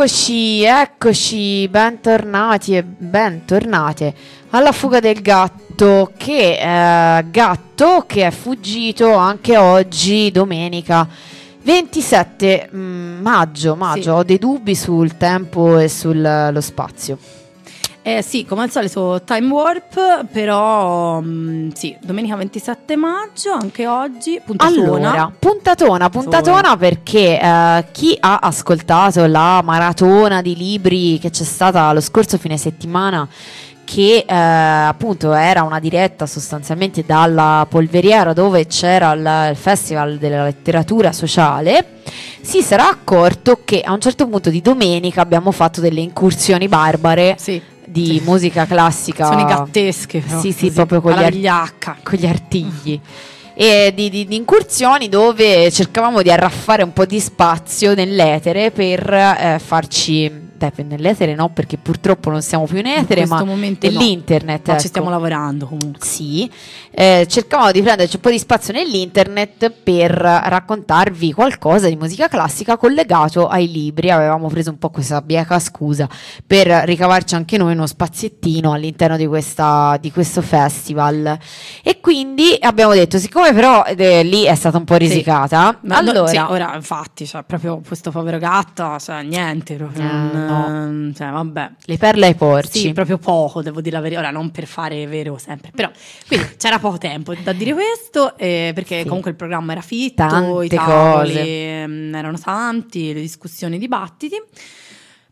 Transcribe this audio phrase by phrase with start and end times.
[0.00, 4.14] Eccoci, eccoci, bentornati e bentornate
[4.48, 11.06] alla fuga del gatto, che eh, gatto che è fuggito anche oggi, domenica
[11.62, 14.00] 27 mm, maggio, maggio.
[14.00, 14.08] Sì.
[14.08, 17.18] ho dei dubbi sul tempo e sullo spazio.
[18.10, 23.86] Eh sì, come al solito Time Warp, però mh, mm, sì, domenica 27 maggio, anche
[23.86, 25.10] oggi, puntatona.
[25.10, 31.92] Allora, puntatona, puntatona perché eh, chi ha ascoltato la maratona di libri che c'è stata
[31.92, 33.28] lo scorso fine settimana
[33.84, 40.42] che eh, appunto era una diretta sostanzialmente dalla polveriera dove c'era il, il Festival della
[40.42, 42.00] Letteratura Sociale,
[42.40, 47.36] si sarà accorto che a un certo punto di domenica abbiamo fatto delle incursioni barbare.
[47.38, 49.26] Sì di musica classica.
[49.26, 53.00] Sono i gattesche, però, sì, sì, così, proprio con gli, ar- con gli artigli.
[53.54, 59.12] e di, di, di, incursioni dove cercavamo di arraffare un po' di spazio nell'etere per
[59.12, 64.66] eh, farci beh, nell'etere no, perché purtroppo non siamo più in etere, in ma nell'internet.
[64.66, 64.66] No.
[64.66, 64.80] Ma ecco.
[64.80, 66.06] ci stiamo lavorando comunque.
[66.06, 66.50] Sì,
[66.90, 72.76] eh, cercavamo di prenderci un po' di spazio nell'internet per raccontarvi qualcosa di musica classica
[72.76, 74.10] collegato ai libri.
[74.10, 76.08] Avevamo preso un po' questa bieca scusa
[76.46, 81.38] per ricavarci anche noi uno spaziettino all'interno di, questa, di questo festival.
[81.82, 85.92] E quindi abbiamo detto, siccome però eh, lì è stata un po' risicata, sì.
[85.92, 86.20] allora...
[86.20, 90.04] No, sì, ora infatti, cioè, proprio questo povero gatto, cioè, niente, proprio...
[90.04, 90.66] Eh, no.
[90.66, 91.70] Ehm, cioè, vabbè.
[91.84, 92.78] Le perle ai porci.
[92.78, 94.20] Sì, proprio poco, devo dire la verità.
[94.20, 95.90] Ora, non per fare vero sempre, però
[96.26, 99.06] quindi c'era poco tempo da dire questo, eh, perché sì.
[99.06, 101.86] comunque il programma era fitto, Tante i tavoli cose.
[101.86, 104.36] Mh, erano tanti, le discussioni, i dibattiti.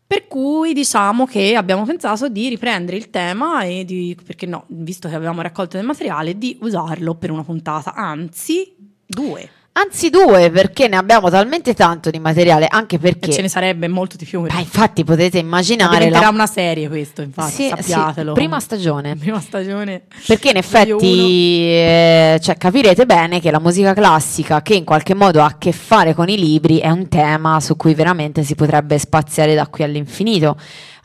[0.09, 5.07] Per cui diciamo che abbiamo pensato di riprendere il tema e di, perché no, visto
[5.07, 8.75] che avevamo raccolto del materiale, di usarlo per una puntata, anzi
[9.05, 9.47] due.
[9.71, 13.29] Anzi due, perché ne abbiamo talmente tanto di materiale, anche perché...
[13.29, 14.41] E ce ne sarebbe molto di più.
[14.41, 15.91] Ma infatti potete immaginare...
[15.91, 16.33] Ma diventerà la...
[16.33, 18.33] una serie questo, infatti, sì, sappiatelo.
[18.33, 19.15] Sì, prima stagione.
[19.19, 20.03] Prima stagione.
[20.25, 25.41] Perché in effetti, eh, cioè, capirete bene che la musica classica, che in qualche modo
[25.41, 28.97] ha a che fare con i libri, è un tema su cui veramente si potrebbe
[28.97, 30.57] spaziare da qui all'infinito.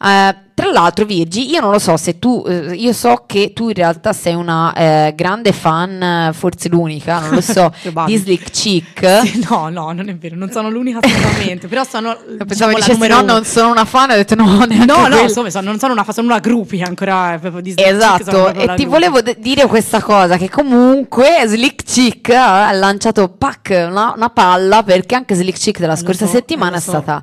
[0.05, 3.69] Uh, tra l'altro, Virgi, io non lo so se tu, eh, io so che tu
[3.69, 7.73] in realtà sei una eh, grande fan, forse l'unica, non lo so,
[8.07, 9.23] di Slick Chick.
[9.35, 12.17] Sì, no, no, non è vero, non sono l'unica assolutamente, però sono...
[12.47, 15.71] Pensavo diciamo, dicessi no, non sono una fan, ho detto no, No, no, insomma, sono,
[15.71, 19.23] non sono una fan, sono una groupie ancora, eh, di Slick Esatto, e ti volevo
[19.23, 25.17] d- dire questa cosa, che comunque Slick Chick ha lanciato pack, una, una palla, perché
[25.17, 26.91] anche Slick Chick della scorsa so, settimana è so.
[26.91, 27.23] stata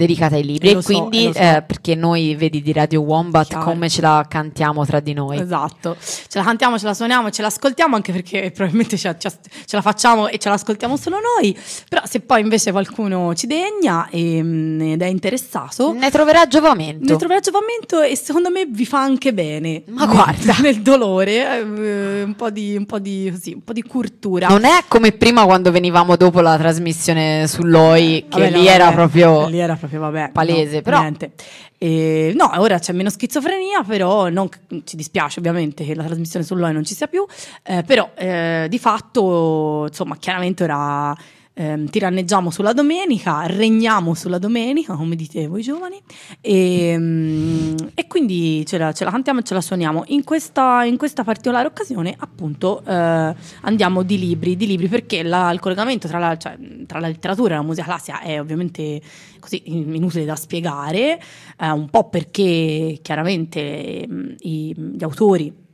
[0.00, 0.70] dedicata ai libri.
[0.70, 1.38] E, quindi, so, so.
[1.38, 3.64] Eh, perché noi vedi di Radio Wombat Chiaro.
[3.64, 5.38] come ce la cantiamo tra di noi.
[5.38, 9.76] Esatto, ce la cantiamo, ce la suoniamo, ce l'ascoltiamo anche perché probabilmente ce, ce, ce
[9.76, 11.56] la facciamo e ce l'ascoltiamo solo noi.
[11.88, 17.12] Però se poi invece qualcuno ci degna e, mm, ed è interessato, ne troverà giovamento.
[17.12, 19.82] Ne troverà giovamento e secondo me vi fa anche bene.
[19.88, 23.82] Ma guarda, nel dolore, eh, un, po di, un, po di, così, un po' di
[23.82, 24.48] cultura.
[24.48, 28.84] Non è come prima quando venivamo dopo la trasmissione sull'OI, che vabbè, lì, no, era
[28.84, 29.48] vabbè, proprio...
[29.48, 30.30] lì era proprio vabbè.
[30.32, 31.00] Palese, no, però.
[31.00, 31.32] Niente.
[31.78, 34.48] E, no, ora c'è meno schizofrenia, però non,
[34.84, 37.24] ci dispiace ovviamente che la trasmissione sull'OI non ci sia più,
[37.62, 41.16] eh, però eh, di fatto, insomma, chiaramente ora
[41.60, 46.00] ehm, tiranneggiamo sulla domenica, regniamo sulla domenica, come dite voi giovani,
[46.40, 50.04] e, ehm, e quindi ce la, ce la, cantiamo e ce la suoniamo.
[50.08, 55.50] In questa, in questa particolare occasione, appunto, eh, andiamo di libri, di libri perché la,
[55.50, 59.00] il collegamento tra la, cioè, tra la, letteratura e la musica classica è ovviamente
[59.38, 61.20] così inutile da spiegare,
[61.58, 65.68] eh, un po' perché chiaramente mh, mm, i, gli autori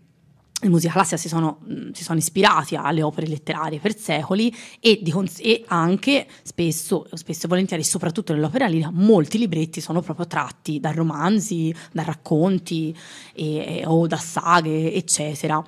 [0.62, 1.58] in musica classica si sono,
[1.92, 7.48] si sono, ispirati alle opere letterarie per secoli e, cons- e anche spesso, spesso e
[7.48, 12.96] volentieri, soprattutto nell'opera lirica, molti libretti sono proprio tratti da romanzi, da racconti
[13.34, 15.62] e, o da saghe, eccetera.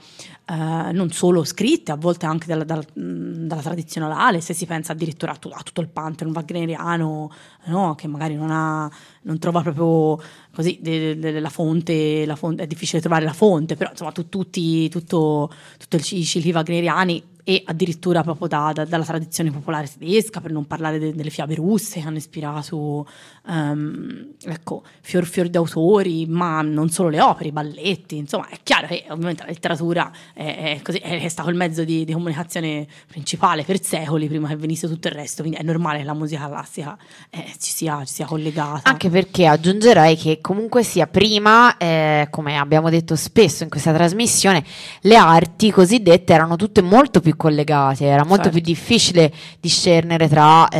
[0.51, 4.93] Uh, non solo scritte, a volte anche dalla, dalla, dalla tradizione orale, se si pensa
[4.93, 7.31] addirittura a, tu, a tutto il pantheon wagneriano,
[7.67, 7.95] no?
[7.95, 8.91] che magari non, ha,
[9.25, 10.19] non trova proprio
[10.59, 14.11] così de, de, de, la, fonte, la, fonte, è difficile trovare la fonte, però insomma
[14.11, 19.51] tu, tutti, tutto, tutto il, i cicli wagneriani e addirittura proprio da, da, dalla tradizione
[19.51, 23.07] popolare tedesca, per non parlare de, delle fiabe russe che hanno ispirato
[23.47, 28.59] um, ecco, fior fior di autori, ma non solo le opere, i balletti, insomma è
[28.63, 32.87] chiaro che ovviamente la letteratura è, è, così, è stato il mezzo di, di, comunicazione
[33.07, 36.47] principale per secoli prima che venisse tutto il resto, quindi è normale che la musica
[36.49, 36.99] classica
[37.31, 38.91] eh, ci, sia, ci, sia, collegata.
[38.91, 44.63] Anche perché aggiungerei che comunque sia prima, eh, come abbiamo detto spesso in questa trasmissione,
[45.01, 48.59] le arti cosiddette erano tutte molto più collegate, era molto Certo.
[48.59, 50.79] più difficile discernere tra, eh,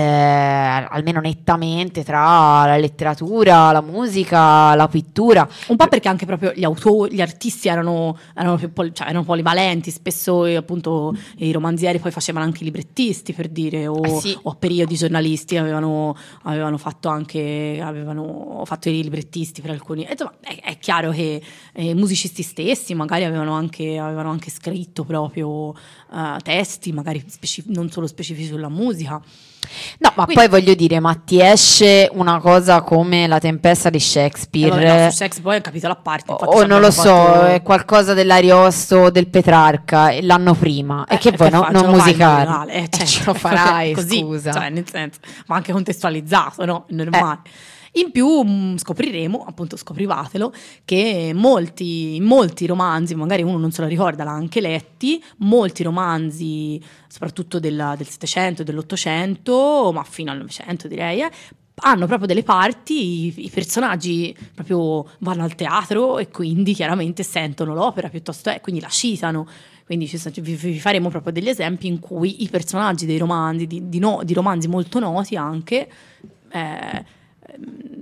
[0.91, 5.49] almeno nettamente, tra la letteratura, la musica, la pittura.
[5.69, 9.91] Un po' perché anche proprio gli autori, gli artisti erano, erano pol- cioè, erano polivalenti,
[9.91, 14.39] spesso eh, appunto i romanzieri poi facevano anche i librettisti per dire, o, Eh sì.
[14.43, 20.05] o a periodi giornalisti avevano, avevano fatto anche avevano fatto i librettisti per alcuni.
[20.05, 21.41] E, insomma, è, è chiaro che
[21.73, 27.65] eh, i musicisti stessi magari avevano anche, avevano anche scritto proprio eh, testi, magari speci-
[27.67, 29.21] non solo specifici sulla musica.
[29.99, 33.99] No, ma Quindi- poi voglio dire, ma ti esce una cosa come La tempesta di
[33.99, 34.71] E Shakespeare?
[34.71, 36.33] vabbè, no, su Shakespeare poi è un capitolo a parte.
[36.33, 41.19] o non lo so, fatto- è qualcosa dell'Ariosto, del Petrarca, e l'anno prima, e Eh,
[41.19, 41.67] che vuoi, no- fa?
[41.67, 42.73] Ce non originale?
[42.73, 44.53] Eh, Eh, certo, ce lo farai, così, scusa.
[44.53, 46.85] cioè, nel senso, ma anche contestualizzato, no?
[46.89, 47.41] Normale.
[47.99, 50.53] In più mh, scopriremo, appunto scoprivatelo,
[50.85, 56.81] che molti, molti romanzi, magari uno non se lo ricorda, l'ha anche letti, molti romanzi,
[57.09, 61.31] soprattutto della- del Settecento dell'Ottocento, ma fino al Novecento direi, eh,
[61.81, 68.09] hanno proprio delle parti, i, personaggi proprio vanno al teatro e quindi chiaramente sentono l'opera
[68.09, 69.47] piuttosto, e quindi la citano.
[69.85, 74.21] Quindi vi, faremo proprio degli esempi in cui i personaggi dei romanzi, di, di no-
[74.23, 75.89] di romanzi molto noti anche,
[76.51, 77.17] eh,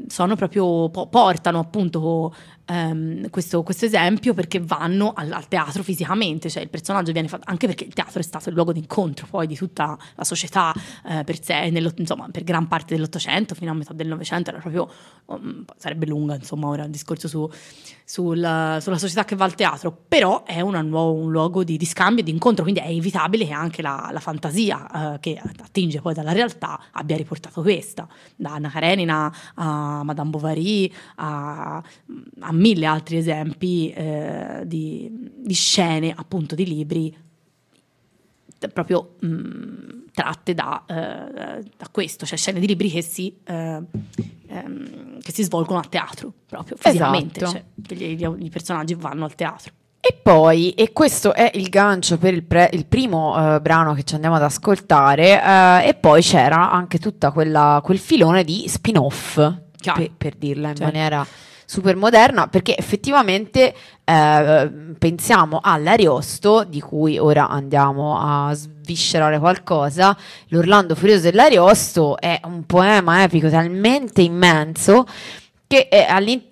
[0.08, 2.34] sono proprio, po- portano appunto
[2.66, 7.44] ehm, questo, questo esempio perché vanno al, al teatro fisicamente, cioè il personaggio viene fatto,
[7.46, 10.75] anche perché il teatro è stato il luogo d'incontro poi di tutta la società
[11.08, 14.58] eh, per sé, nello- insomma per gran parte dell'Ottocento fino a metà del Novecento era
[14.58, 14.90] proprio,
[15.26, 17.49] um, sarebbe lunga insomma ora il discorso su,
[18.04, 22.23] sul- sulla società che va al teatro, però è una un luogo di, di scambio
[22.23, 26.32] di incontro, quindi è inevitabile che anche la, la fantasia eh, che attinge poi dalla
[26.32, 31.82] realtà abbia riportato questa, da Anna Karenina a Madame Bovary a,
[32.40, 37.16] a mille altri esempi eh, di, di scene appunto di libri
[38.58, 43.82] t- proprio mh, tratte da, eh, da questo, cioè scene di libri che si, eh,
[44.48, 47.64] ehm, che si svolgono a teatro, proprio fisicamente, Esatto.
[47.86, 49.72] cioè gli, gli- i personaggi vanno al teatro.
[50.00, 54.04] E poi, e questo è il gancio per il, pre- il primo eh, brano che
[54.04, 56.98] ci andiamo ad ascoltare, eh, e poi c'era anche
[57.32, 59.34] quella, quel filone di spin-off,
[59.76, 59.98] Chiaro.
[60.00, 60.92] pe- per dirla in Certo.
[60.92, 61.26] maniera
[61.66, 70.16] super moderna, perché effettivamente eh, pensiamo all'Ariosto, di cui ora andiamo a sviscerare qualcosa,
[70.49, 75.04] l'Orlando Furioso dell'Ariosto è un poema epico talmente immenso
[75.68, 75.88] che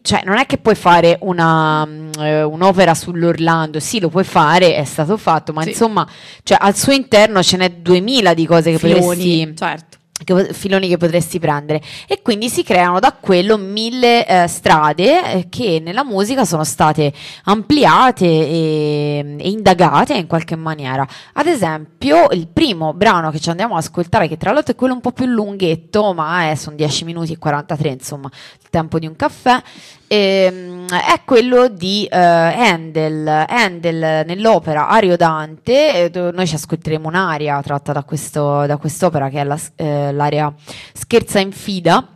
[0.02, 1.86] cioè, non è che puoi fare una,
[2.18, 5.68] eh, un'opera sull'Orlando, sì lo puoi fare, è stato fatto, ma Sì.
[5.68, 6.04] insomma
[6.42, 9.93] cioè, al suo interno ce n'è duemila di cose che potresti Filoni, certo.
[10.24, 11.80] Che filoni che potresti prendere.
[12.06, 17.12] E quindi si creano da quello mille eh, strade eh, che nella musica sono state
[17.44, 21.06] ampliate e, e indagate in qualche maniera.
[21.34, 24.94] Ad esempio il primo brano che ci andiamo ad ascoltare che tra l'altro è quello
[24.94, 29.06] un po' più lunghetto ma è, sono 10 minuti e 43 insomma il tempo di
[29.06, 29.60] un caffè
[30.06, 33.26] ehm, è quello di eh, Handel.
[33.48, 39.40] Handel nell'opera Ario Dante eh, noi ci ascolteremo un'aria tratta da, questo- da quest'opera che
[39.40, 40.54] è la- eh, l'aria
[40.94, 42.13] Scherza in Fida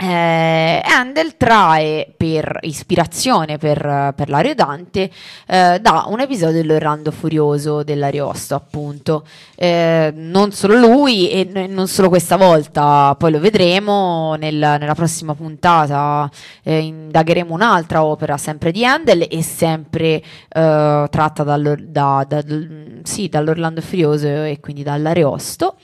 [0.00, 5.10] eh, Handel trae per ispirazione per, per Dante
[5.46, 9.24] eh, da un episodio dell'Orlando Furioso dell'Ariosto, appunto.
[9.56, 15.34] Eh, non solo lui e non solo questa volta, poi lo vedremo nel- nella prossima
[15.34, 16.30] puntata.
[16.62, 23.00] eh, indagheremo un'altra opera sempre di Handel e sempre eh, tratta dall'Or- da- da- dal-
[23.02, 25.76] sì, dall'Orlando Furioso e quindi dall'Ariosto.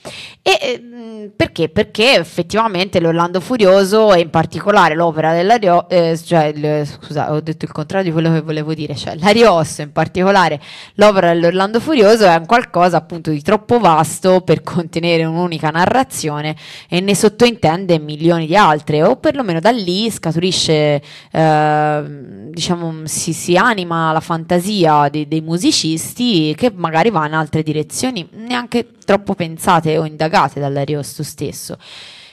[0.43, 1.69] E ehm, perché?
[1.69, 7.65] Perché effettivamente l'Orlando Furioso e in particolare l'opera dell'Ario, eh, cioè il- scusa, ho detto
[7.65, 10.61] il contrario di quello che volevo dire, cioè l'Ariosto in particolare
[10.95, 16.57] l'opera dell'Orlando Furioso è un qualcosa appunto di troppo vasto per contenere un'unica narrazione
[16.89, 22.03] e ne sottointende milioni di altre, o perlomeno da lì scaturisce, eh,
[22.51, 28.29] diciamo, si, si anima la fantasia dei, dei musicisti che magari va in altre direzioni
[28.33, 31.77] neanche troppo pensate o indagate dall'Ariosto stesso.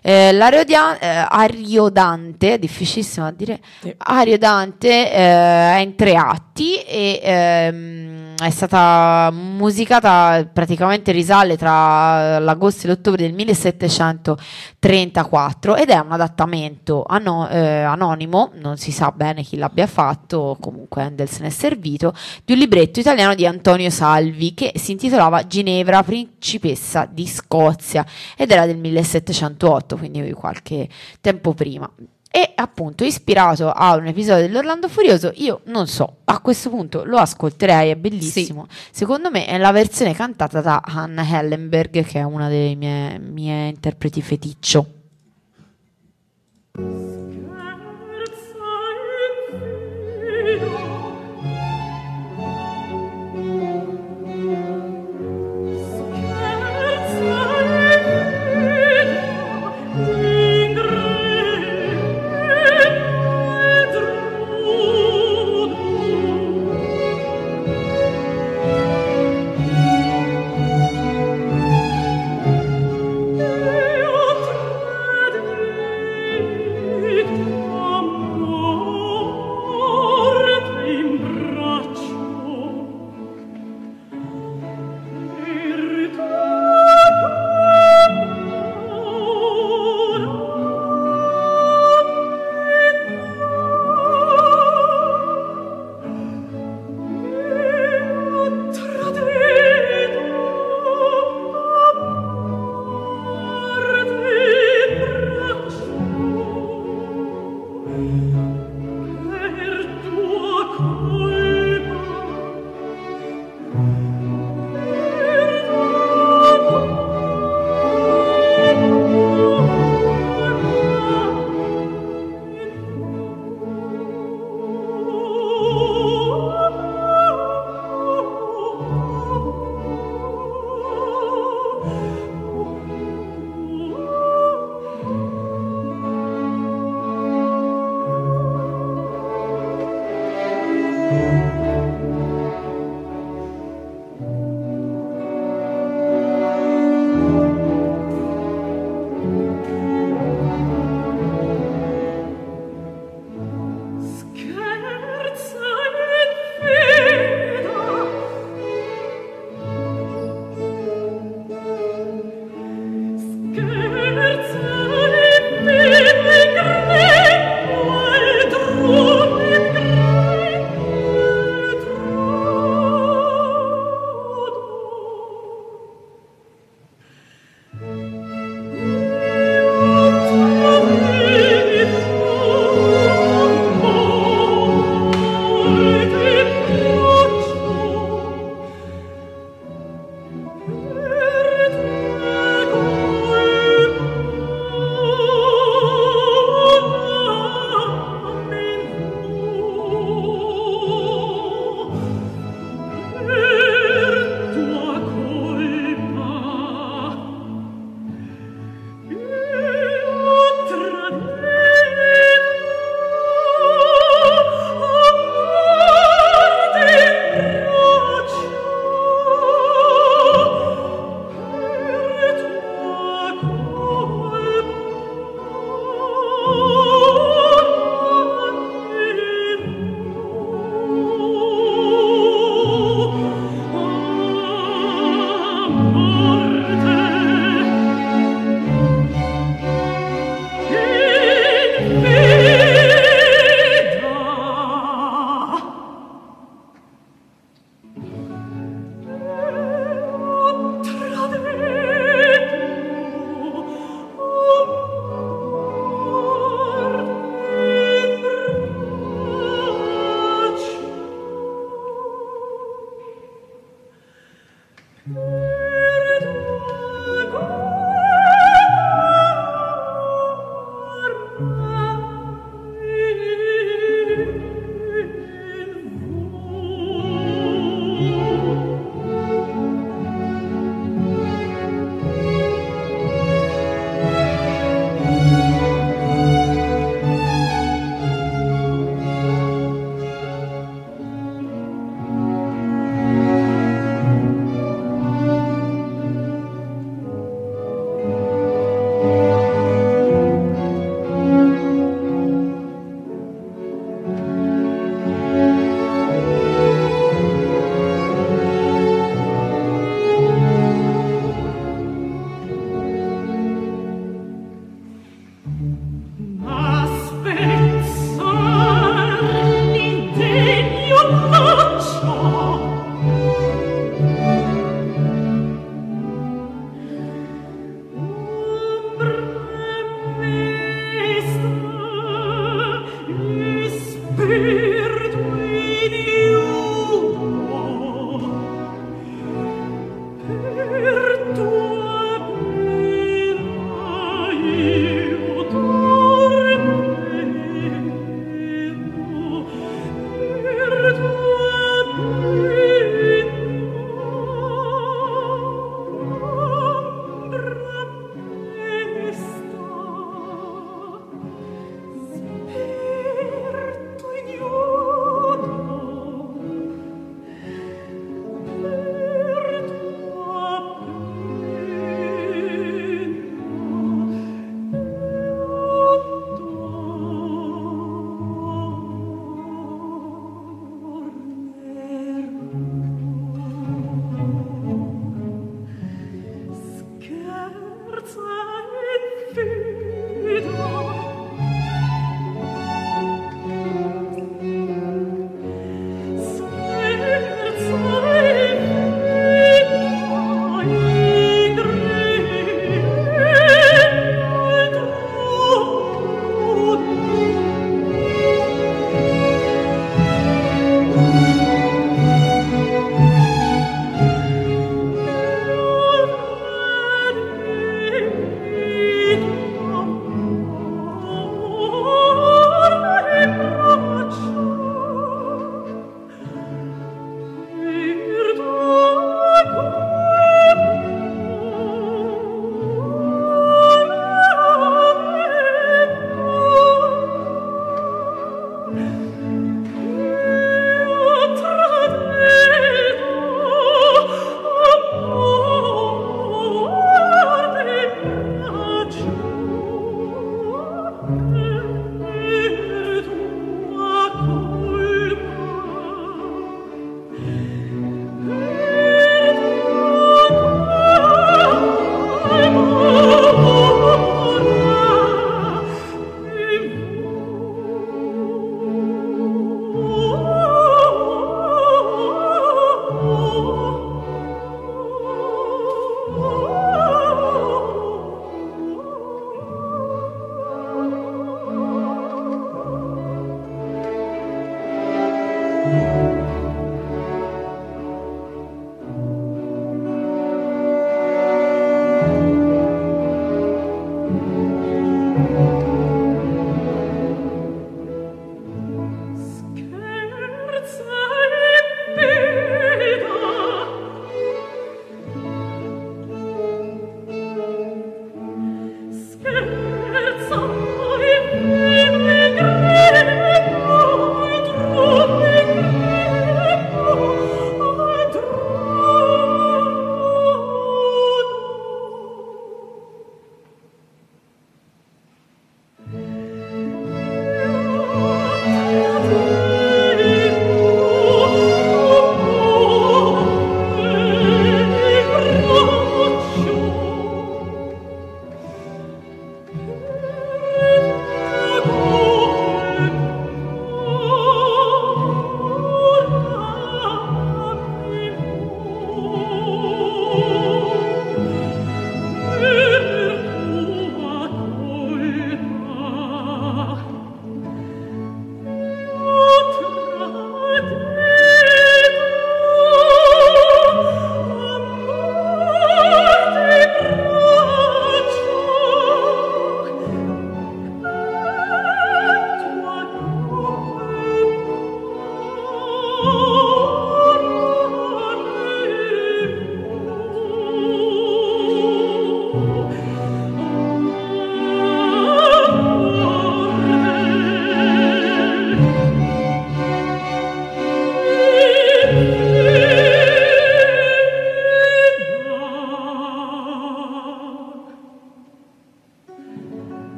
[0.00, 1.08] Eh, l'Ariodia- eh,
[2.58, 3.94] difficilissimo da dire, Sì.
[3.96, 12.86] Ariodante eh, è in tre atti e ehm, è stata musicata praticamente risale tra l'agosto
[12.86, 19.42] e l'ottobre del 1734 ed è un adattamento ano- eh, anonimo, non si sa bene
[19.42, 22.14] chi l'abbia fatto, comunque Handel se n'è servito,
[22.44, 28.04] di un libretto italiano di Antonio Salvi che si intitolava Ginevra, principessa di Scozia
[28.36, 30.88] ed era del 1708, quindi qualche
[31.20, 31.90] tempo prima.
[32.38, 37.16] E appunto ispirato a un episodio dell'Orlando Furioso, io non so, a questo punto lo
[37.16, 38.68] ascolterei, è bellissimo.
[38.92, 43.66] Secondo me è la versione cantata da Hannah Hellenberg, che è una delle mie, mie
[43.70, 44.86] interpreti feticcio.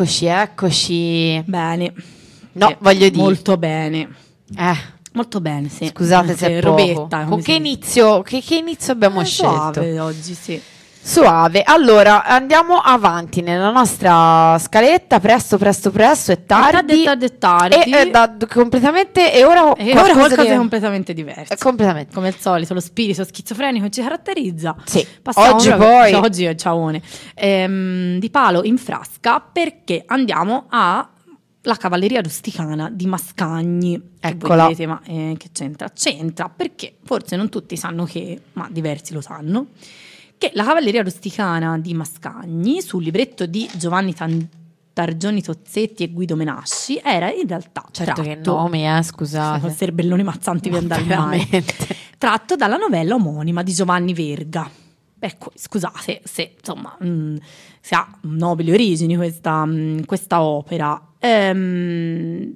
[0.00, 1.42] Eccoci, eccoci.
[1.44, 1.92] Bene.
[2.52, 3.22] No, Sì, voglio dire.
[3.22, 4.08] Molto bene.
[4.56, 4.74] Eh,
[5.12, 5.88] Molto bene, sì.
[5.88, 7.24] scusate se Sì, è robetta.
[7.24, 9.72] Con che inizio, che, che inizio abbiamo Eh, scelto?
[9.74, 10.58] suave oggi, sì.
[11.02, 11.62] Suave.
[11.62, 17.02] Allora, andiamo avanti nella nostra scaletta, presto, presto, presto, è tardi.
[17.02, 17.90] Tardi, tardi, tardi.
[17.90, 21.54] E, eh, da- completamente, e ora E ora qualcosa di- di completamente diverso.
[21.54, 22.12] eh, completamente.
[22.14, 24.76] Come al solito, lo spirito schizofrenico ci caratterizza.
[24.84, 25.04] Sì.
[25.22, 27.00] Passiamo Oggi proprio- poi Oggi è ciaone.
[27.34, 31.08] Ehm, di palo in frasca perché andiamo a
[31.62, 34.00] la cavalleria rusticana di Mascagni.
[34.20, 34.64] Che Eccola.
[34.66, 35.88] direte, ma eh, che c'entra?
[35.90, 39.66] C'entra perché forse non tutti sanno che, ma diversi lo sanno,
[40.40, 44.48] che la cavalleria rusticana di Mascagni, sul libretto di Giovanni Tan-
[44.94, 49.66] Targioni Tozzetti e Guido Menasci, era in realtà Certo che tratto- nomi, eh, scusate.
[49.66, 51.46] essere belloni mazzanti per andare mai.
[52.16, 54.68] Tratto dalla novella omonima di Giovanni Verga.
[55.18, 57.36] Ecco, scusate se insomma mh,
[57.78, 60.98] se ha nobili origini questa, mh, questa opera.
[61.18, 62.54] Ehm,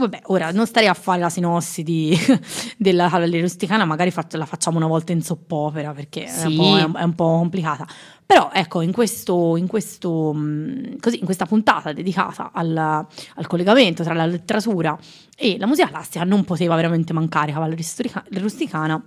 [0.00, 2.16] vabbè, ora non starei a fare la sinossi di-
[2.76, 6.56] della Cavalleria Rusticana, magari fac- la facciamo una volta in soppopera perché è, un Sì.
[6.56, 7.86] po', è un- è un po' complicata.
[8.26, 14.02] Però ecco, in, questo, in, questo, mh, così, in questa puntata dedicata al, al collegamento
[14.04, 14.96] tra la letteratura
[15.36, 19.02] e la musica classica non poteva veramente mancare Cavalleria Rustica- Rusticana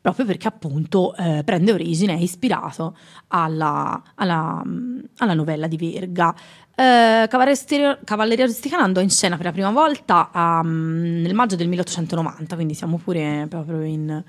[0.00, 2.94] proprio perché appunto eh, prende origine, è ispirato
[3.28, 6.34] alla, alla, mh, alla novella di Verga.
[6.76, 10.28] Eh, Cavalleria, Rusticana andò in scena per la prima volta
[10.62, 14.22] mh, nel maggio del 1890, quindi siamo pure proprio in-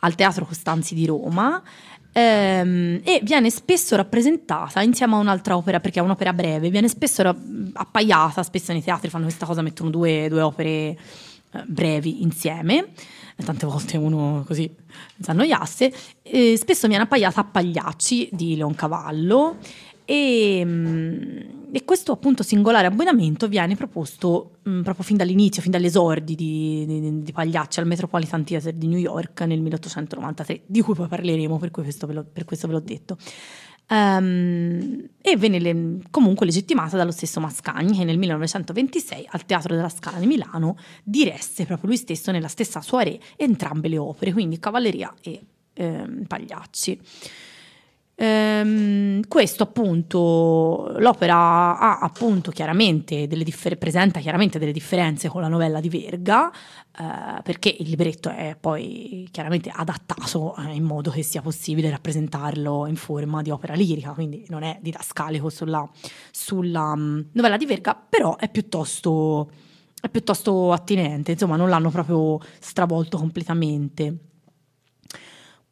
[0.00, 1.60] al Teatro Costanzi di Roma.
[2.10, 7.22] ehm, e viene spesso rappresentata insieme a un'altra opera perché è un'opera breve, viene spesso
[7.22, 7.36] ra-
[7.74, 10.96] appaiata, spesso nei teatri fanno questa cosa, mettono due, due opere eh,
[11.66, 12.88] brevi insieme,
[13.44, 14.68] tante volte uno così
[15.20, 19.56] si annoiasse, eh, spesso viene appaiata a Pagliacci di Leoncavallo
[20.10, 21.38] e, mm,
[21.70, 26.86] e questo appunto singolare abbinamento viene proposto mm, proprio fin dall'inizio, fin dagli esordi di,
[26.86, 31.58] di- di Pagliacci al Metropolitan Theatre di New York nel 1893, di cui poi parleremo,
[31.58, 33.18] per, cui questo ve l'ho- per questo ve l'ho detto.
[33.90, 39.90] Ehm, e venne le- comunque legittimata dallo stesso Mascagni che nel 1926 al Teatro della
[39.90, 45.12] Scala di Milano diresse proprio lui stesso nella stessa soirée entrambe le opere, quindi Cavalleria
[45.22, 45.40] e
[45.74, 46.98] ehm, Pagliacci.
[48.20, 55.46] Ehm, questo appunto l'opera ha appunto chiaramente delle differ- presenta chiaramente delle differenze con la
[55.46, 61.22] novella di Verga eh, perché il libretto è poi chiaramente adattato eh, in modo che
[61.22, 65.88] sia possibile rappresentarlo in forma di opera lirica quindi non è didascalico sulla,
[66.32, 69.48] sulla mm, novella di Verga però è piuttosto
[70.00, 74.27] è piuttosto attinente insomma non l'hanno proprio stravolto completamente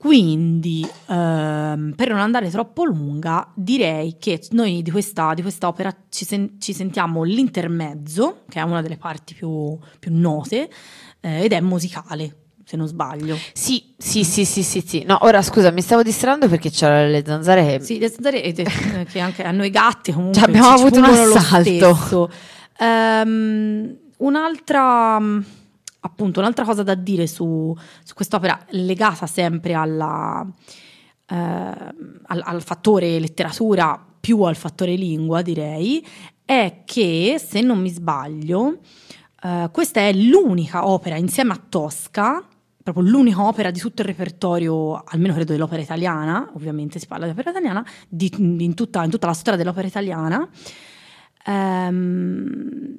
[0.07, 5.93] quindi, ehm, per non andare troppo lunga, direi che noi di questa, di questa opera
[6.09, 10.71] ci, sen- ci sentiamo l'intermezzo, che è una delle parti più, più note,
[11.21, 13.37] eh, ed è musicale, se non sbaglio.
[13.53, 15.03] Sì, sì, sì, sì, sì, sì.
[15.05, 17.85] No, ora scusa, mi stavo distrando perché c'erano le zanzare che...
[17.85, 21.05] Sì, le zanzare, ed è- che anche a noi gatti comunque Ci abbiamo avuto un
[21.05, 22.31] assalto.
[22.79, 25.45] Ehm, un'altra, mh,
[26.07, 30.47] appunto, un'altra cosa da dire su, su quest'opera legata sempre alla,
[31.27, 36.05] ehm, al, al fattore letteratura più al fattore lingua, direi,
[36.45, 38.79] è che, se non mi sbaglio,
[39.43, 42.45] eh, questa è l'unica opera insieme a Tosca,
[42.83, 47.33] proprio l'unica opera di tutto il repertorio, almeno credo dell'opera italiana, ovviamente si parla di
[47.33, 50.49] opera italiana, di- in, tutta, in tutta la storia dell'opera italiana,
[51.47, 52.97] ehm,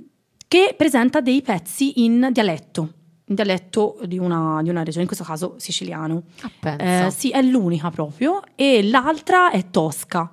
[0.48, 2.94] che presenta dei pezzi in dialetto,
[3.26, 6.24] in dialetto di una, di una regione, in questo caso siciliano.
[6.62, 7.06] Ah.
[7.08, 10.32] Eh, sì, è l'unica proprio, e l'altra è Tosca,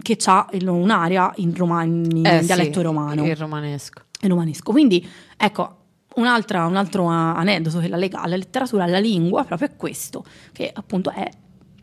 [0.00, 4.02] che ha un'area in, roma- in Eh, sì, dialetto romano Il romanesco.
[4.20, 4.72] e romanesco.
[4.72, 5.76] Quindi, ecco,
[6.16, 11.10] un altro aneddoto che la lega alla letteratura, alla lingua, proprio è questo, che appunto
[11.10, 11.28] è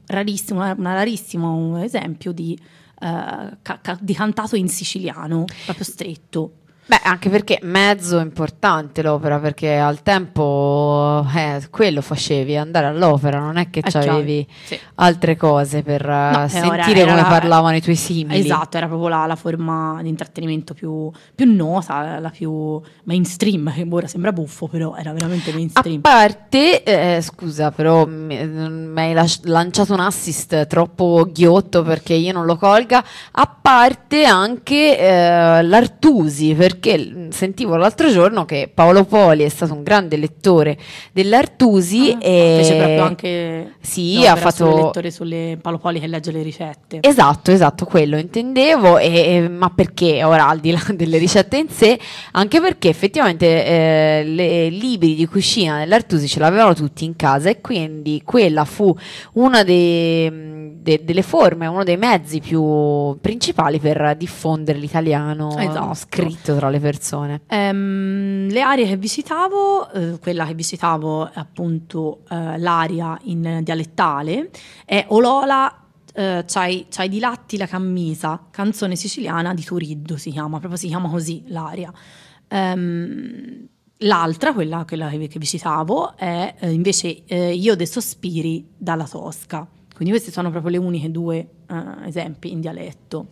[0.07, 2.53] rarissimo, è una rarissimo un esempio di,
[3.01, 6.53] eh, ca- ca- di cantato in siciliano, proprio stretto.
[6.89, 13.57] Beh, anche perché mezzo importante l'opera, perché al tempo eh, quello facevi, andare all'opera, non
[13.57, 14.75] è che È chiaro, avevi sì.
[14.95, 18.39] altre cose per eh, No, eh, sentire ora era come la- parlavano i tuoi simili.
[18.39, 23.85] Esatto, era proprio la, la forma di intrattenimento più, più nota, la più mainstream, che
[23.87, 26.01] ora sembra buffo, però era veramente A mainstream.
[26.01, 32.45] parte, eh, scusa, però mi mi hai lanciato un assist troppo ghiotto perché io non
[32.45, 33.03] lo colga.
[33.33, 39.73] A parte anche eh, l'Artusi, perché perché sentivo l'altro giorno che Paolo Poli è stato
[39.73, 40.77] un grande lettore
[41.11, 46.07] dell'Artusi Ah, e Fece proprio anche Sì, ha fatto- sulle lettore sulle Paolo Poli che
[46.07, 46.99] legge le ricette.
[47.01, 51.69] Esatto, esatto, quello intendevo, e- e- ma perché ora al di là delle ricette in
[51.69, 51.99] sé,
[52.31, 57.61] anche perché effettivamente eh, i libri di cucina dell'Artusi ce l'avevano tutti in casa e
[57.61, 58.95] quindi quella fu
[59.33, 65.93] una dei- de- delle forme, uno dei mezzi più principali per diffondere l'italiano Esatto.
[65.93, 67.41] scritto tra le persone.
[67.47, 74.49] Ehm, le aree che visitavo, eh, quella che visitavo è appunto eh, l'aria in dialettale,
[74.85, 80.59] è Olola, eh, c'hai, c'hai di latti la cammisa, canzone siciliana di Turiddu si chiama,
[80.59, 81.91] proprio si chiama così l'aria.
[82.47, 83.67] Ehm,
[83.99, 89.67] l'altra, quella, quella che, visitavo, è eh, invece eh, Io de sospiri dalla Tosca.
[89.93, 93.27] Quindi questi sono proprio le uniche due eh, esempi in dialetto.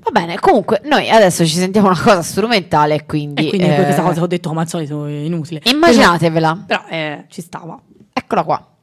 [0.00, 3.46] Va bene, comunque noi adesso ci sentiamo una cosa strumentale, quindi...
[3.46, 5.60] E quindi eh, questa cosa che ho detto come al solito è inutile.
[5.64, 7.80] Immaginatevela, Però eh, ci stava.
[8.12, 8.75] eccola qua.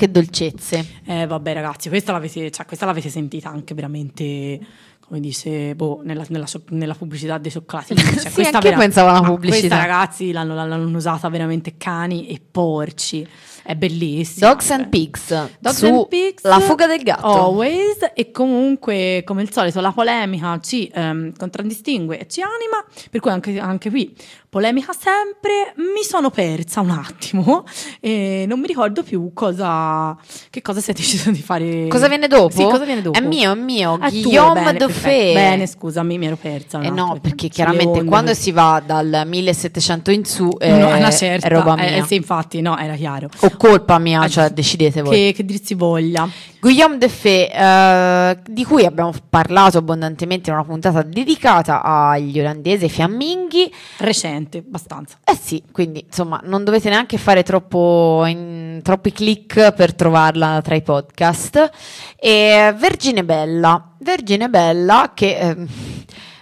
[0.00, 0.86] Che dolcezze.
[1.04, 4.58] Eh, vabbè, ragazzi, questa l'avete, cioè, questa l'avete sentita anche veramente,
[5.06, 8.00] come dice, boh, nella, nella nella pubblicità dei cioccolatini.
[8.00, 9.76] Cioè, Sì, questa anch'io pensavo alla ma pubblicità.
[9.76, 13.26] Questa, ragazzi, l'hanno, l'hanno usata veramente cani e porci.
[13.70, 14.48] È bellissima.
[14.48, 14.88] Dogs and.
[14.88, 15.28] Pigs.
[15.60, 17.26] Dogs and Pigs, La fuga del gatto.
[17.26, 23.20] Always e comunque come al solito la polemica ci ehm, contraddistingue e ci anima per
[23.20, 24.12] cui anche, anche qui
[24.48, 27.64] polemica sempre mi sono persa un attimo
[28.00, 30.16] e non mi ricordo più cosa
[30.50, 32.50] che cosa si è deciso di fare Cosa viene dopo?
[32.50, 33.16] Sì, cosa viene dopo?
[33.18, 34.00] È mio, è mio.
[34.00, 34.78] È tuo, Guillaume bene.
[34.78, 35.32] Deffé.
[35.32, 36.80] Bene, scusami, mi ero persa.
[36.80, 41.46] Eh no, perché chiaramente quando si va dal 1700 in su eh, No, una certa,
[41.46, 42.04] è roba eh, mia.
[42.04, 43.28] sì, infatti, no, era chiaro.
[43.40, 45.14] O colpa mia, Eh, cioè decidete voi.
[45.14, 46.26] Che, che dir si voglia.
[46.58, 53.70] Guillaume Defé, eh, di cui abbiamo parlato abbondantemente in una puntata dedicata agli olandesi, fiamminghi.
[53.98, 55.18] Recente, abbastanza.
[55.24, 60.74] Eh sì, quindi insomma non dovete neanche fare troppo in- troppi click per trovarla tra
[60.74, 61.70] i podcast.
[62.16, 65.36] E Vergine Bella, Vergine Bella che...
[65.36, 65.66] ehm,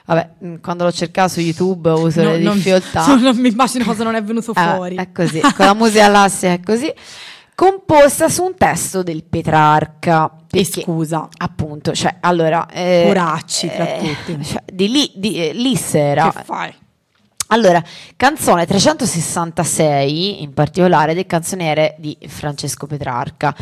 [0.08, 3.04] Vabbè, mh, quando l'ho cercato su YouTube ho uso No, le non- difficoltà.
[3.20, 4.94] non mi immagino cosa non è venuto Eh, fuori.
[4.96, 6.90] È così, con la musica classica è così.
[7.54, 10.30] Composta su un testo del Petrarca.
[10.50, 12.66] E Perché, scusa, appunto, cioè, allora...
[12.70, 14.44] eh, Poracci, tra eh, tutti.
[14.44, 16.30] cioè, di lì, di, eh, Lisse era...
[16.32, 16.72] che fai?
[17.50, 17.82] Allora,
[18.16, 23.54] canzone 366, in particolare del canzoniere di Francesco Petrarca.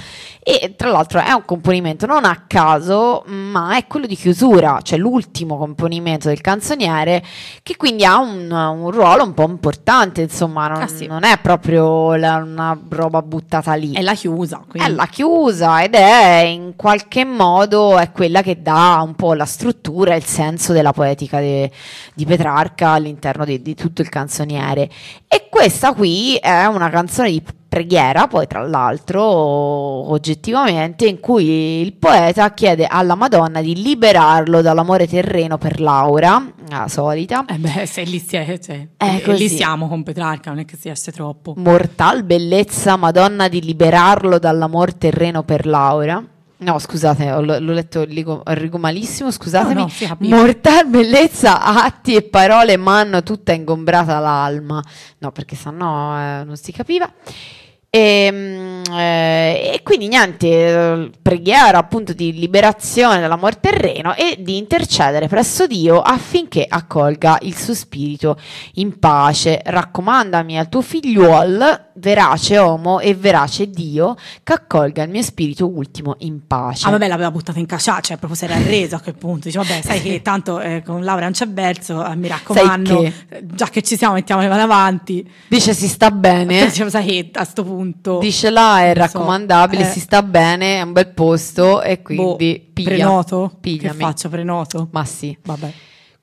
[0.43, 4.99] E tra l'altro è un componimento non a caso, ma è quello di chiusura, cioè
[4.99, 7.22] l'ultimo componimento del canzoniere,
[7.62, 11.07] che quindi ha un, un ruolo un po' importante, insomma, non, Ah, sì.
[11.07, 13.93] non è proprio la- una roba buttata lì.
[13.93, 14.62] È la chiusa.
[14.66, 14.95] È Quindi.
[14.95, 20.14] la chiusa ed è in qualche modo è quella che dà un po' la struttura
[20.14, 21.70] e il senso della poetica de-
[22.14, 24.91] di Petrarca all'interno di, di tutto il canzoniere.
[25.29, 31.93] E questa qui è una canzone di preghiera, poi tra l'altro oggettivamente, in cui il
[31.93, 37.45] poeta chiede alla Madonna di liberarlo dall'amore terreno per Laura, la solita.
[37.47, 40.77] Eh beh, se lì, si è, cioè, eh, lì siamo con Petrarca, non è che
[40.77, 41.55] si esce troppo.
[41.59, 46.24] Mortal bellezza, Madonna di liberarlo dall'amor terreno per Laura.
[46.59, 49.74] No, scusate, ho- l'ho letto il rigo, rigo malissimo, scusatemi.
[49.74, 50.36] No, no.
[50.36, 54.82] Mortal bellezza, atti e parole m'hanno tutta ingombrata l'alma.
[55.18, 57.12] No, perché sennò eh, non si capiva.
[57.97, 65.28] E, eh, e quindi niente, eh, preghiera appunto di liberazione dall'amor terreno e di intercedere
[65.28, 68.38] presso Dio affinché accolga il suo spirito
[68.74, 69.62] in pace.
[69.64, 76.16] Raccomandami al tuo figliuol, verace uomo e verace Dio, che accolga il mio spirito ultimo
[76.18, 76.86] in pace.
[76.86, 79.47] Ah, vabbè, l'aveva buttata in caccia, cioè proprio si era arreso a quel punto.
[79.47, 83.12] Dice, vabbè, sai che tanto eh, con Laura non c'è verso, eh, mi raccomando, che?
[83.30, 85.28] eh, già che ci siamo, mettiamo le mani avanti.
[85.49, 86.66] Dice si sta bene.
[86.76, 87.86] Diciamo, sai che a sto punto.
[88.18, 89.91] Dice là è Non so, raccomandabile, eh.
[89.91, 92.89] si sta bene, è un bel posto e boh, quindi piglia.
[92.91, 93.53] prenoto?
[93.61, 93.99] Pigliami.
[93.99, 94.89] Che faccio, prenoto?
[94.91, 95.37] Ma sì.
[95.45, 95.72] Vabbè.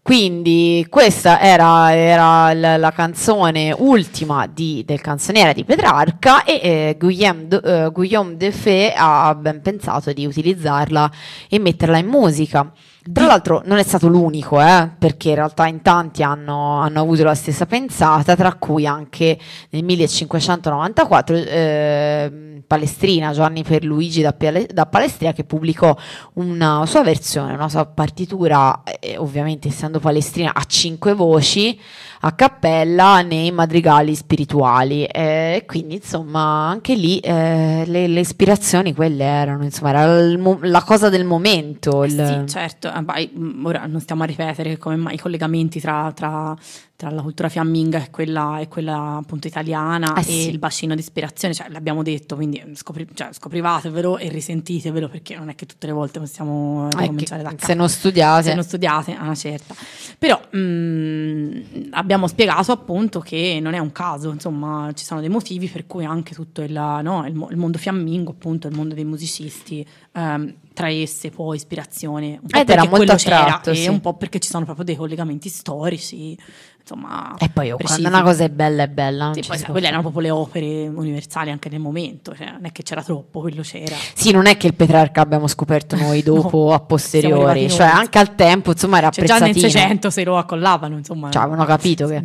[0.01, 6.95] Quindi questa era, era la, la canzone ultima di- del canzoniere di Petrarca e eh,
[6.99, 11.09] Guillaume, de, eh, Guillaume Defay ha ben pensato di utilizzarla
[11.47, 12.69] e metterla in musica.
[13.11, 17.23] Tra l'altro non è stato l'unico, eh, perché in realtà in tanti hanno, hanno avuto
[17.23, 19.37] la stessa pensata, tra cui anche
[19.71, 24.33] nel 1594 eh, Palestrina, Giovanni Pierluigi da,
[24.71, 25.95] da Palestrina, che pubblicò
[26.35, 31.77] una sua versione, una sua partitura, eh, ovviamente essendo Palestrina a cinque voci,
[32.21, 35.03] a cappella nei madrigali spirituali.
[35.03, 40.59] eh, E quindi insomma anche lì eh, le, le ispirazioni quelle erano, insomma era mo-
[40.61, 42.05] la cosa del momento.
[42.05, 45.79] il- Sì, certo, eh, vai, mm, ora non stiamo a ripetere come mai i collegamenti
[45.79, 46.55] tra, tra-
[46.95, 50.49] tra la cultura fiamminga e quella, e quella appunto italiana Ah, e sì.
[50.49, 55.49] il bacino di ispirazione, cioè l'abbiamo detto, quindi scopri- cioè, scoprivatevelo e risentitevelo perché non
[55.49, 57.65] è che tutte le volte possiamo eh, cominciare da capo.
[57.65, 58.43] se non studiate.
[58.49, 59.75] Se non studiate, a una certa.
[60.17, 65.67] Però mm, abbiamo spiegato appunto che non è un caso, insomma, ci sono dei motivi
[65.67, 69.85] per cui anche tutto il, no, il il mondo fiammingo, appunto, il mondo dei musicisti,
[70.13, 72.39] ehm, traesse poi ispirazione.
[72.41, 73.87] Un po' Ed era molto c'era attratto, e sì.
[73.87, 76.37] un po' perché ci sono proprio dei collegamenti storici,
[76.83, 77.33] insomma.
[77.39, 79.31] E poi oh, quando una cosa è bella è bella.
[79.33, 82.83] Sì, poi quelle erano proprio le opere universali anche nel momento, cioè, non è che
[82.83, 83.95] c'era troppo, quello c'era.
[84.13, 87.97] Sì, non è che il Petrarca abbiamo scoperto noi dopo, No, a posteriori, cioè noi.
[87.97, 89.79] anche al tempo, insomma, era Cioè, già nel apprezzatino.
[89.79, 91.31] 600 se lo accollavano, insomma.
[91.31, 92.21] Cioè, avevano capito che...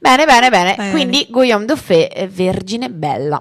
[0.00, 0.74] Bene, bene, bene.
[0.74, 0.90] Bene.
[0.90, 3.40] Quindi Guillaume Dauphin è Vergine Bella.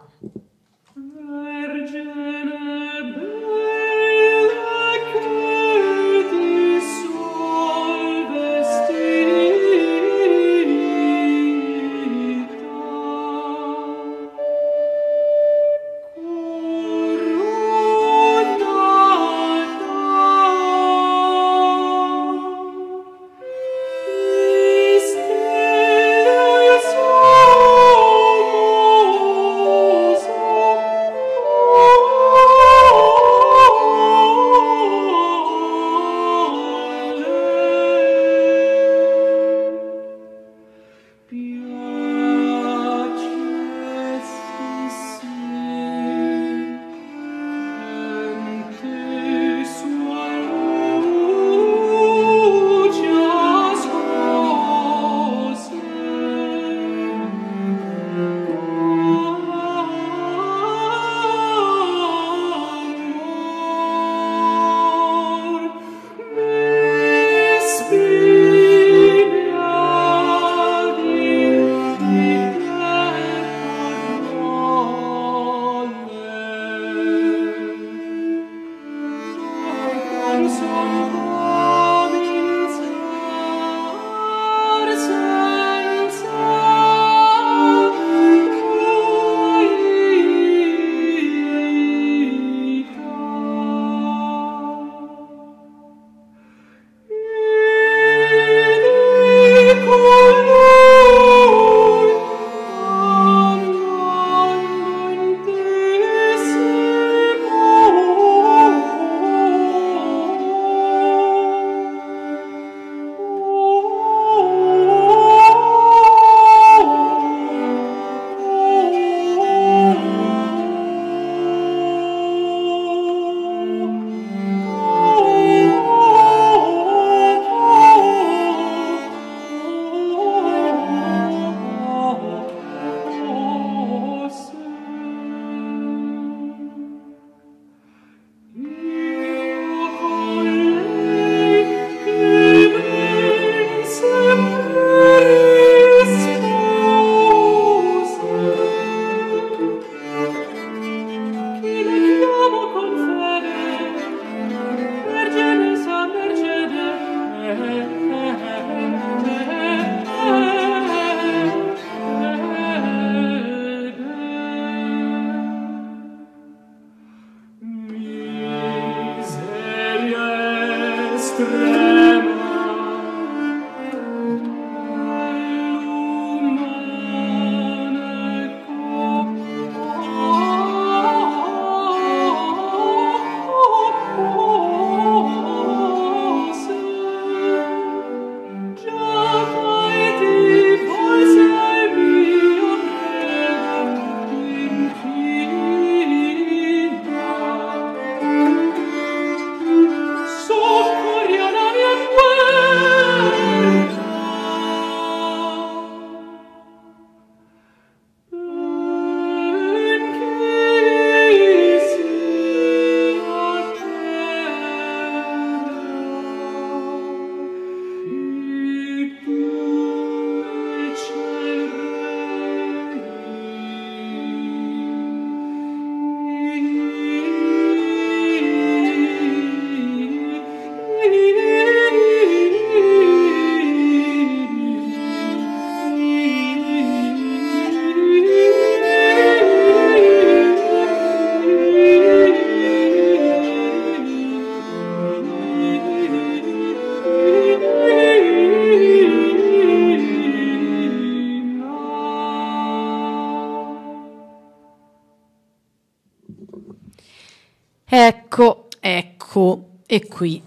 [260.01, 260.41] E qui.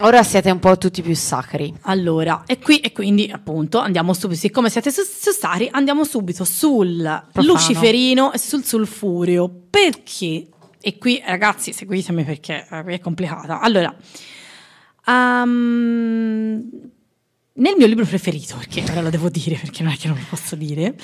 [0.00, 1.72] ora siete un po' tutti più sacri.
[1.82, 6.44] Allora, e qui e quindi appunto andiamo subito, siccome siete su, su Sari, andiamo subito
[6.44, 6.96] sul
[7.32, 7.52] Profano.
[7.52, 9.48] luciferino e sul sulfureo.
[9.70, 10.48] Perché?
[10.80, 13.60] E qui ragazzi, seguitemi perché eh, è complicata.
[13.60, 13.94] Allora,
[15.06, 16.70] ehm,
[17.56, 20.24] nel mio libro preferito, perché ora lo devo dire perché non è che non lo
[20.28, 20.94] posso dire,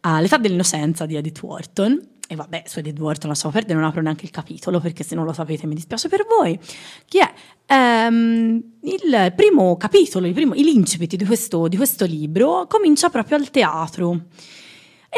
[0.00, 2.00] ah, L'età dell'innocenza di Edith Wharton.
[2.28, 5.24] E vabbè, su Edith Wharton lasciamo perdere, non apro neanche il capitolo perché se non
[5.24, 6.58] lo sapete mi dispiace per voi.
[7.06, 7.32] Chi è?
[7.66, 11.24] Ehm, il primo capitolo, il primo, l'incipit di
[11.68, 14.22] di questo libro comincia proprio al teatro.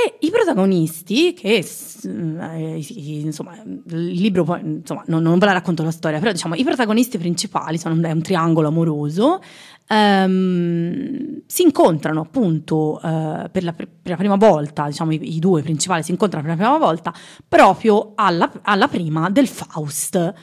[0.01, 5.83] E i protagonisti, che eh, insomma, il libro poi, insomma, non, non ve la racconto
[5.83, 9.43] la storia, però diciamo i protagonisti principali sono un, triangolo amoroso,
[9.89, 15.63] ehm, si incontrano appunto eh, per, la, per la prima volta, diciamo i, i due
[15.63, 17.13] principali si incontrano per la prima volta
[17.49, 20.35] proprio alla, alla prima del Faust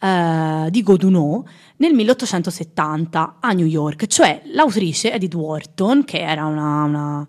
[0.00, 1.46] eh, di Godunot
[1.76, 7.28] nel 1870 a New York, cioè l'autrice Edith Wharton, che era una, una,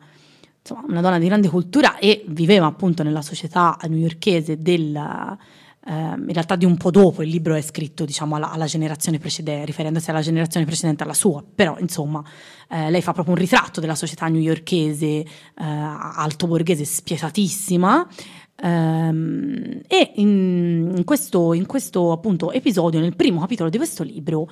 [0.64, 6.32] insomma, una donna di grande cultura e viveva appunto nella società newyorkese del, eh, in
[6.32, 10.10] realtà di un po' dopo, il libro è scritto diciamo alla, alla generazione precedente, riferendosi
[10.10, 12.24] alla generazione precedente alla sua, però insomma
[12.70, 18.08] eh, lei fa proprio un ritratto della società newyorkese eh, alto borghese spietatissima.
[18.56, 24.50] Ehm, e in, in questo, in questo appunto episodio, nel primo capitolo di questo libro,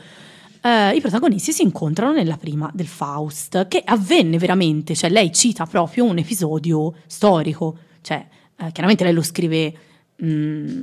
[0.62, 5.66] eh, i protagonisti si incontrano nella prima del Faust, che avvenne veramente, cioè lei cita
[5.66, 8.26] proprio un episodio storico, cioè
[8.58, 9.74] eh, chiaramente lei lo scrive
[10.16, 10.82] mh,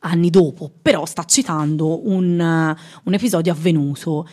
[0.00, 4.28] anni dopo, però sta citando un, un episodio avvenuto.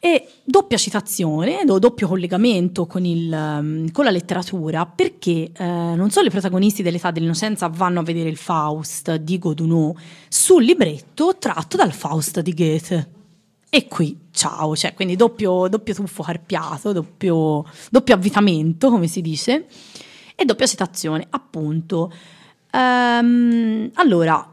[0.00, 6.10] E doppia citazione, do- doppio collegamento con, il, ehm, con la letteratura, perché eh, non
[6.10, 9.98] solo i protagonisti dell'età dell'innocenza vanno a vedere il Faust di Godunot
[10.28, 13.17] sul libretto tratto dal Faust di Goethe.
[13.70, 19.66] E qui, ciao, cioè, quindi doppio, doppio tuffo carpiato, doppio, doppio avvitamento, come si dice,
[20.34, 22.10] e doppia citazione, appunto.
[22.70, 24.52] Ehm, allora,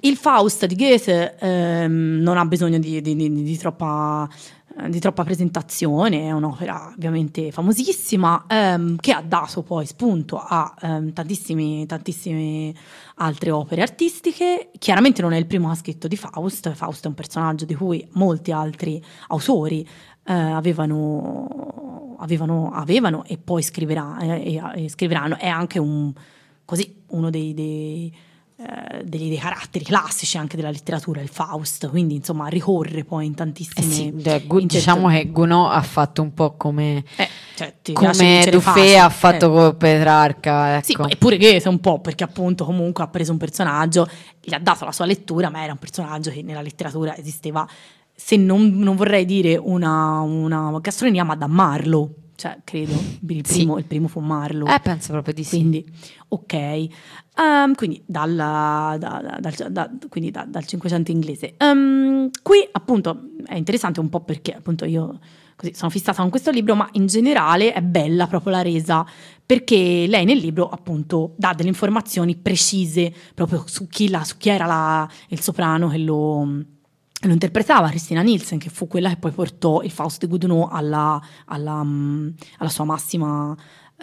[0.00, 4.26] il Faust di Goethe ehm, non ha bisogno di, di- di- di troppa,
[4.88, 11.12] di troppa presentazione, è un'opera ovviamente famosissima ehm, che ha dato poi spunto a ehm,
[11.12, 12.72] tantissimi- tantissime
[13.16, 14.70] altre opere artistiche.
[14.78, 17.74] Chiaramente non è il primo che ha scritto di Faust, Faust è un personaggio di
[17.74, 19.86] cui molti altri autori
[20.26, 26.12] eh, avevano, avevano, avevano e poi scriverà- eh, e- e scriveranno, è anche un,
[26.64, 28.14] così, uno dei- dei
[28.56, 33.32] eh, degli, dei caratteri classici anche della letteratura, il Faust, quindi insomma ricorre poi in
[33.32, 33.82] Eh tantissime...
[33.92, 38.12] sì, de- gu- in diciamo che Gounod ha fatto un po' come, Eh, cioè, come
[38.12, 39.48] facile, ha fatto eh.
[39.70, 40.76] con Petrarca.
[40.76, 40.84] Ecco.
[40.84, 44.08] Sì, eppure Goethe un po', perché appunto comunque ha preso un personaggio,
[44.40, 47.66] gli ha dato la sua lettura, ma era un personaggio che nella letteratura esisteva,
[48.14, 53.54] se non, non vorrei dire una, una gastronomia, ma da Marlowe, cioè credo, il Sì.
[53.58, 54.74] primo, il primo fu Marlowe.
[54.74, 55.56] Eh, penso proprio di sì.
[55.58, 55.84] Quindi,
[56.28, 56.52] ok.
[57.36, 61.54] Ehm, quindi, dalla- da- da- dal, da- quindi da- dal 500 inglese.
[61.58, 65.18] Ehm, qui appunto è interessante un po' perché appunto io
[65.56, 69.06] così, sono fissata con questo libro, ma in generale è bella proprio la resa
[69.46, 74.48] perché lei nel libro appunto dà delle informazioni precise proprio su chi, la- su chi
[74.48, 79.32] era la- il soprano che lo, lo interpretava, Cristina Nielsen, che fu quella che poi
[79.32, 81.80] portò il Faust di Gounod alla, alla,
[82.58, 83.54] alla sua massima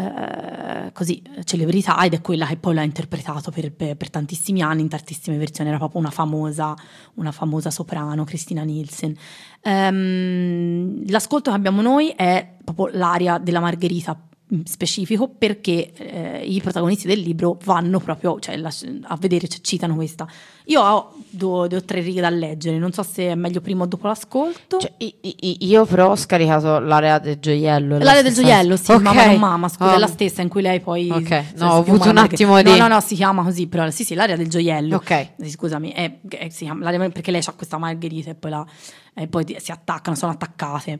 [0.02, 4.82] eh, così, celebrità ed è quella che poi l'ha interpretato per, per- per tantissimi anni,
[4.82, 6.76] in tantissime versioni, era proprio una famosa,
[7.16, 9.16] una famosa soprano, Cristina Nielsen.
[9.62, 14.20] Ehm, l'ascolto che abbiamo noi è proprio l'aria della Margherita
[14.54, 18.72] mm, specifico perché eh, i protagonisti del libro vanno proprio cioè, la-
[19.04, 20.28] a vedere, cioè, citano questa.
[20.72, 23.84] Io ho due, due o tre righe da leggere, non so se è meglio prima
[23.84, 24.78] o dopo l'ascolto.
[24.80, 27.98] Cioè, io però ho scaricato l'area del gioiello.
[27.98, 29.02] L'area del gioiello, sì, Ok.
[29.02, 31.10] mamma non mamma, scusa, Ah, è la stessa in cui lei poi...
[31.12, 34.06] Ok, no, ho avuto un attimo di- No, no, no, si chiama così, però sì,
[34.06, 34.96] sì, l'area del gioiello.
[34.96, 35.32] Ok.
[35.46, 38.66] Scusami, è, è- si chiama l'area- perché lei ha questa margherita e poi, la-
[39.14, 41.00] e poi si attaccano, sono attaccate.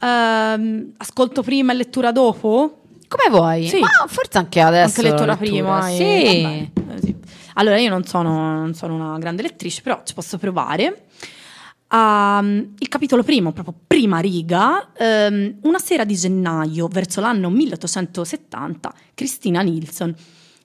[0.00, 2.78] Ehm, ascolto prima e lettura dopo?
[3.06, 3.68] Come vuoi?
[3.68, 3.78] Sì.
[3.78, 4.86] Ma forse anche adesso.
[4.98, 5.88] Anche lettura la prima.
[5.88, 6.42] e- Sì.
[6.42, 7.14] vabbè, eh, sì.
[7.54, 11.06] Allora, io non sono, non sono una grande lettrice, però ci posso provare.
[11.90, 18.92] Ehm, il capitolo primo, proprio prima riga, ehm, una sera di gennaio, verso l'anno 1870,
[19.14, 20.14] Christina Nilsson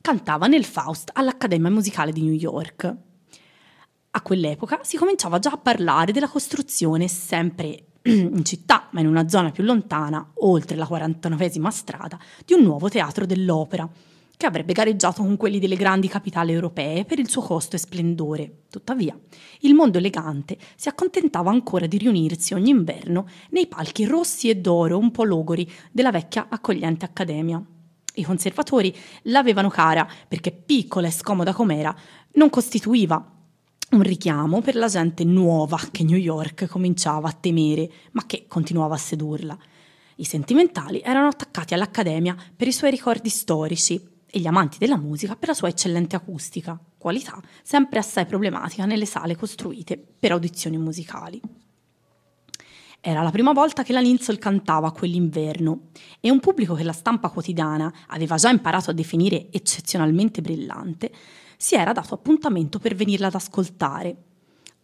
[0.02, 2.96] cantava nel Faust all'Accademia Musicale di New York.
[4.12, 9.28] A quell'epoca si cominciava già a parlare della costruzione sempre in città, ma in una
[9.28, 13.88] zona più lontana, oltre la 49esima strada, di un nuovo teatro dell'opera,
[14.40, 18.62] che avrebbe gareggiato con quelli delle grandi capitali europee per il suo costo e splendore.
[18.70, 19.14] Tuttavia,
[19.60, 24.98] il mondo elegante si accontentava ancora di riunirsi ogni inverno nei palchi rossi e d'oro
[24.98, 27.62] un po' logori della vecchia accogliente accademia.
[28.14, 31.94] I conservatori l'avevano cara perché piccola e scomoda com'era,
[32.36, 33.22] non costituiva
[33.90, 38.96] un richiamo per la gente nuova che New York cominciava a temere, ma che continuava
[38.96, 39.58] a sedurla.
[40.16, 45.36] I sentimentali erano attaccati all'Accademia per i suoi ricordi storici e gli amanti della musica
[45.36, 51.42] per la sua eccellente acustica, qualità sempre assai problematica nelle sale costruite per audizioni musicali.
[53.02, 57.30] Era la prima volta che la Lindsay cantava quell'inverno e un pubblico che la stampa
[57.30, 61.12] quotidiana aveva già imparato a definire eccezionalmente brillante
[61.62, 64.16] si era dato appuntamento per venirla ad ascoltare,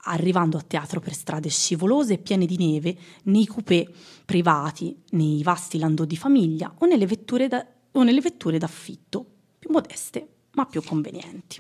[0.08, 3.90] arrivando a teatro per strade scivolose e piene di neve, nei coupé
[4.26, 9.35] privati, nei vasti landò di famiglia o nelle vetture, da, o nelle vetture d'affitto,
[9.66, 11.60] più modeste ma più convenienti.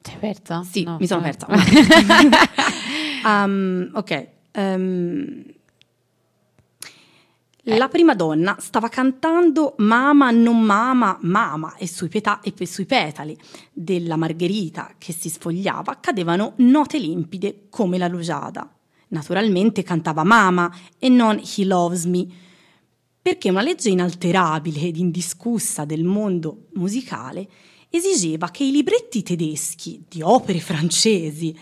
[0.00, 0.62] Sei persa?
[0.62, 0.96] Sì, No.
[1.00, 1.46] mi sono persa.
[3.24, 4.28] Um, ok.
[4.56, 5.42] um,
[7.68, 13.36] la prima donna stava cantando Mama non mama, mama e sui, peta- e sui petali
[13.72, 18.73] della margherita che si sfogliava cadevano note limpide come la rugiada.
[19.14, 22.26] Naturalmente cantava Mama e non He Loves Me,
[23.22, 27.48] perché una legge inalterabile ed indiscussa del mondo musicale
[27.90, 31.56] esigeva che i libretti tedeschi di opere francesi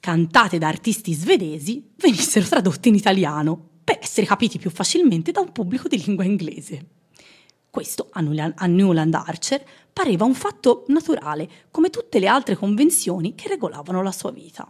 [0.00, 5.52] cantate da artisti svedesi venissero tradotti in italiano per essere capiti più facilmente da un
[5.52, 6.86] pubblico di lingua inglese.
[7.70, 8.20] Questo a
[8.66, 14.32] Newland Archer pareva un fatto naturale, come tutte le altre convenzioni che regolavano la sua
[14.32, 14.68] vita.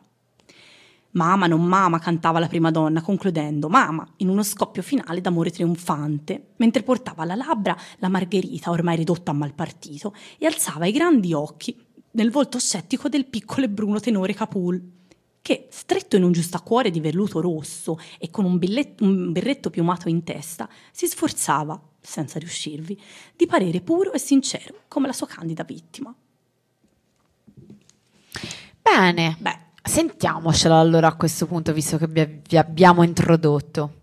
[1.12, 6.52] Mama non mama cantava la prima donna, concludendo Mama in uno scoppio finale d'amore trionfante,
[6.56, 11.76] mentre portava alla labbra la margherita ormai ridotta a malpartito e alzava i grandi occhi
[12.12, 14.98] nel volto scettico del piccolo e bruno tenore Capul,
[15.42, 20.08] che, stretto in un giustacuore di velluto rosso e con un, billet- un berretto piumato
[20.08, 23.00] in testa, si sforzava, senza riuscirvi,
[23.36, 26.14] di parere puro e sincero come la sua candida vittima.
[28.82, 29.36] Bene.
[29.38, 33.94] Beh, Sentiamocelo allora a questo punto, visto che vi abbiamo introdotto.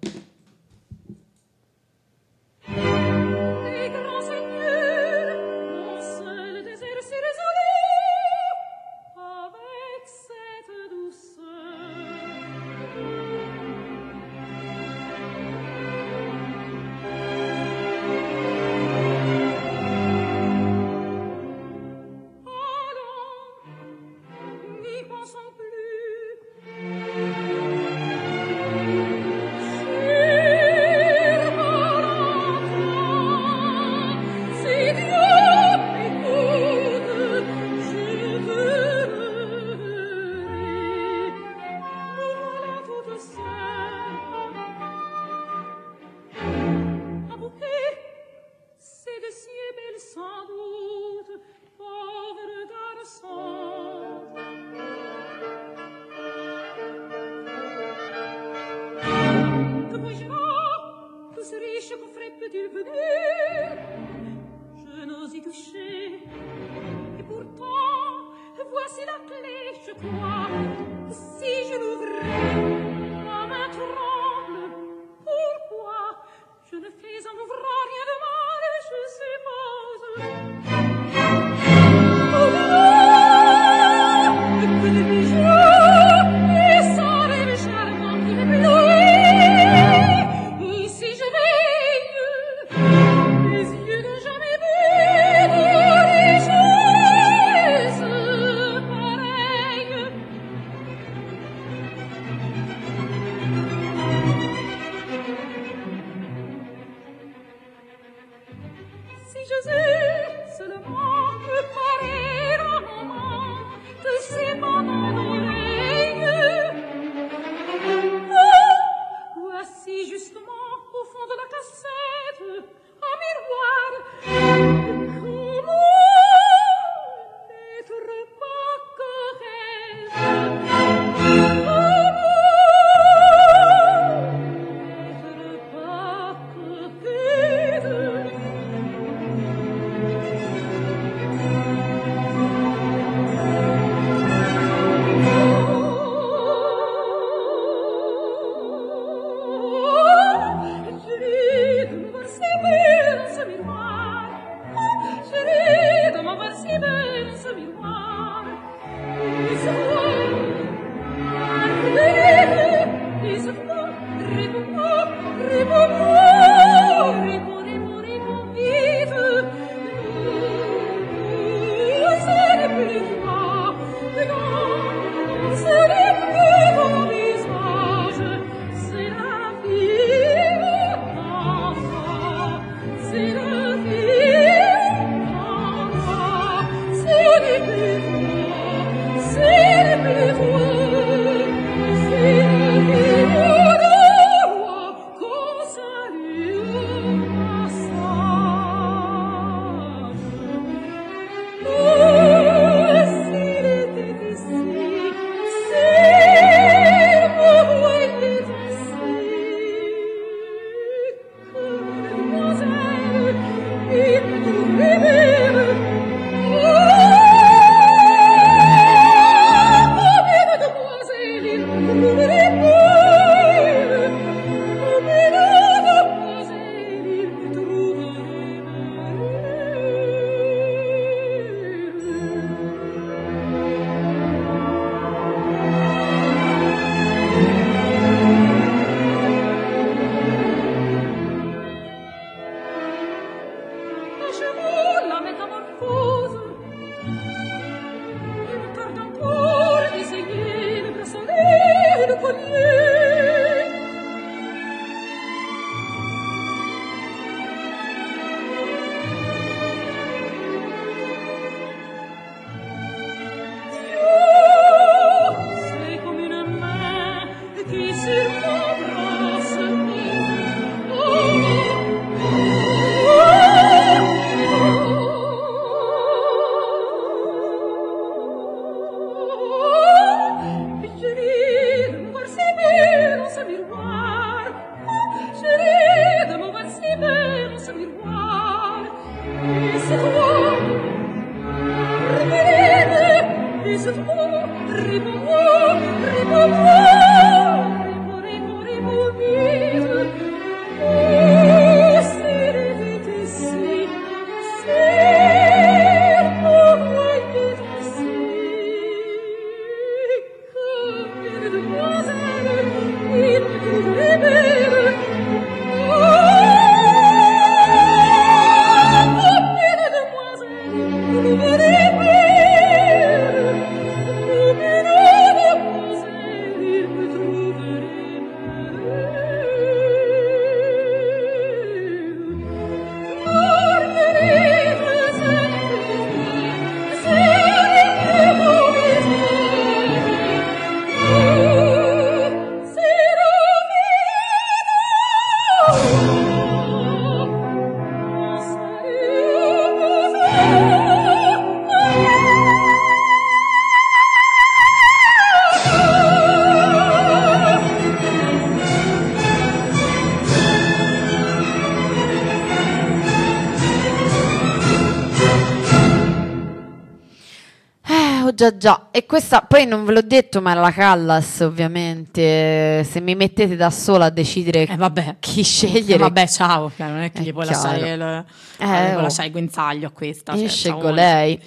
[368.51, 372.83] Già già, e questa poi non ve l'ho detto, ma era la Callas, ovviamente.
[372.83, 376.99] Se mi mettete da sola a decidere Eh, chi scegliere, Eh, vabbè, ciao, cioè, non
[377.01, 378.25] è che È gli puoi lasciare il,
[378.59, 379.01] Eh, eh, oh.
[379.01, 380.33] lasciare il guinzaglio a questa.
[380.33, 380.91] io cioè, scelgo ciao.
[380.91, 381.41] lei.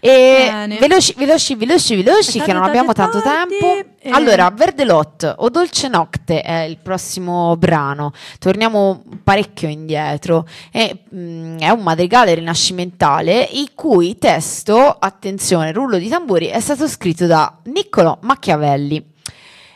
[0.00, 0.48] E
[0.80, 3.76] veloci, veloci, veloci, veloci, che non abbiamo tanto tempo.
[4.00, 4.10] eh.
[4.10, 8.12] Allora, Verdelot o Dolce Nocte è il prossimo brano.
[8.38, 10.46] Torniamo parecchio indietro.
[10.70, 16.88] È, mm, è un madrigale rinascimentale il cui testo, attenzione, rullo di tamburi, è stato
[16.88, 19.09] scritto da Niccolò Machiavelli.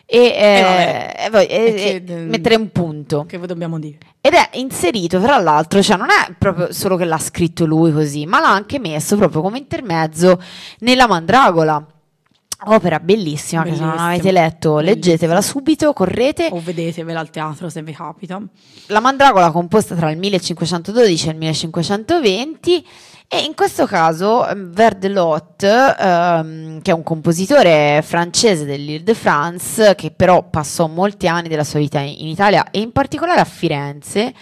[0.06, 1.14] E, eh, vabbè.
[1.26, 3.24] e poi- e- E che- e mettere un punto.
[3.26, 3.98] Che dobbiamo dire?
[4.20, 8.26] Ed è inserito, tra l'altro, cioè non è proprio solo che l'ha scritto lui così,
[8.26, 10.40] ma l'ha anche messo proprio come intermezzo
[10.80, 11.84] nella Mandragola.
[12.66, 14.94] Opera bellissima, che se non Bellissima, avete letto, bellissima.
[14.94, 16.48] leggetevela subito, correte.
[16.52, 18.40] O vedetevela al teatro se vi capita.
[18.86, 22.86] La Mandragola composta tra il 1512 e il 1520
[23.26, 30.48] e in questo caso ehm, Verdelot, ehm, che è un compositore francese dell'Île-de-France, che però
[30.48, 34.32] passò molti anni della sua vita in Italia e in particolare a Firenze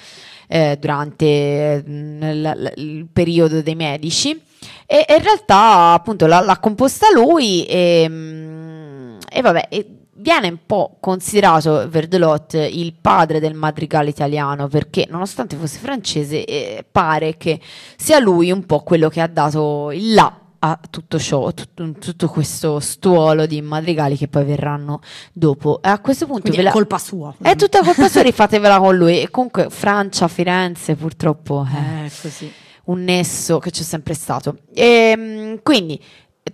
[0.49, 4.39] eh, durante mm, l- l- il periodo dei Medici.
[4.87, 10.58] E, in realtà appunto l'ha, l'ha composta lui e, mm, e vabbè e viene un
[10.64, 17.60] po' considerato Verdelot il padre del madrigale italiano perché nonostante fosse francese eh, pare che
[17.96, 22.28] sia lui un po' quello che ha dato il là a tutto ciò, tutto, tutto
[22.28, 25.00] questo stuolo di madrigali che poi verranno
[25.32, 25.80] dopo.
[25.82, 27.34] E a questo punto Quindi ve è la- colpa sua.
[27.42, 29.20] è tutta colpa sua, rifatevela con lui.
[29.22, 32.52] E comunque Francia, Firenze, purtroppo è Eh, così.
[32.84, 34.58] un nesso che c'è sempre stato.
[34.72, 36.00] Ehm, quindi,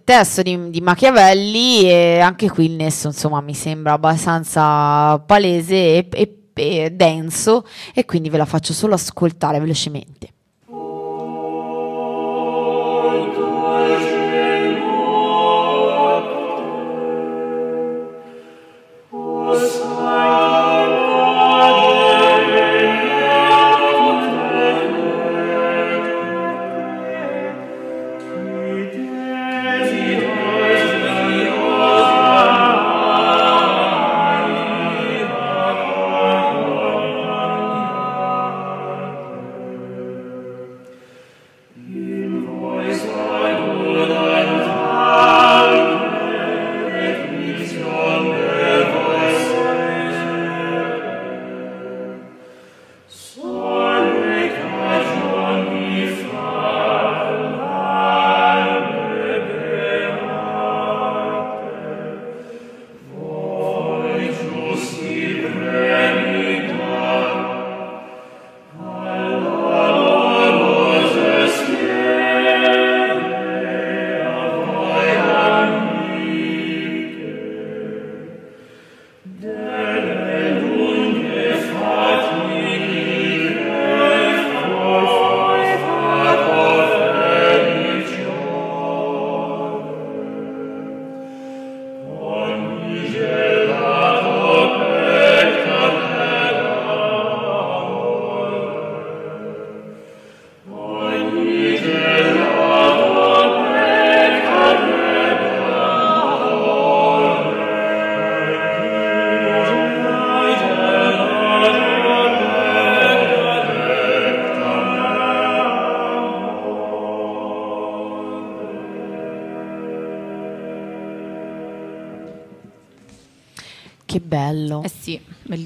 [0.05, 6.09] testo di, di Machiavelli e anche qui il nesso, insomma, mi sembra abbastanza palese e,
[6.11, 7.65] e- e denso
[7.95, 10.33] e quindi ve la faccio solo ascoltare velocemente.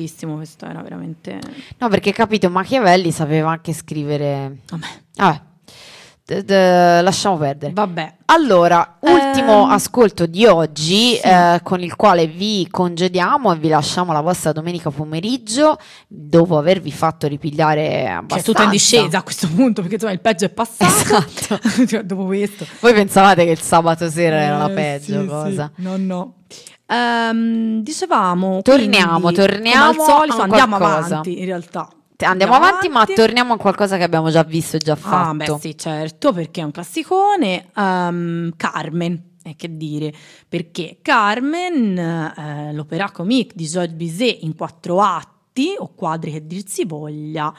[0.03, 1.39] Bellissimo questo, era veramente...
[1.79, 4.59] No, perché capito, Machiavelli sapeva anche scrivere...
[4.69, 4.87] Vabbè.
[5.17, 5.41] Vabbè,
[6.25, 7.73] D- d- lasciamo perdere.
[7.73, 8.15] Vabbè.
[8.27, 11.21] Allora, ultimo Ehm, ascolto di oggi sì.
[11.21, 15.77] eh, con il quale vi congediamo e vi lasciamo la vostra domenica pomeriggio
[16.07, 18.37] dopo avervi fatto ripigliare Che abbastanza.
[18.37, 20.93] è tutta in discesa a questo punto, perché insomma il peggio è passato.
[21.27, 22.03] Esatto.
[22.07, 22.67] Dopo questo.
[22.81, 25.73] Voi pensavate che il sabato sera era la Eh, peggio sì, cosa?
[25.75, 25.83] sì.
[25.83, 26.35] No, no.
[26.93, 31.07] Ehm, dicevamo, Torniamo, quindi, torniamo al solito, andiamo qualcosa.
[31.07, 31.89] avanti in realtà.
[32.19, 35.31] Andiamo avanti, ma torniamo a qualcosa che abbiamo già visto e già fatto.
[35.31, 37.71] Ah, beh, sì, certo, perché è un classicone.
[37.75, 40.13] Ehm, Carmen, e che dire,
[40.49, 46.63] perché Carmen, eh, l'opera comique di Georges Bizet in quattro atti, o quadri che dir
[46.65, 47.53] si voglia,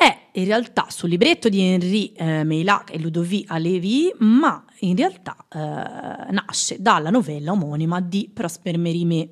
[0.00, 5.36] è in realtà sul libretto di Henri eh, Meillac e Ludovic Alevi, ma in realtà
[5.52, 9.30] eh, nasce dalla novella omonima di Prosper Mérimée,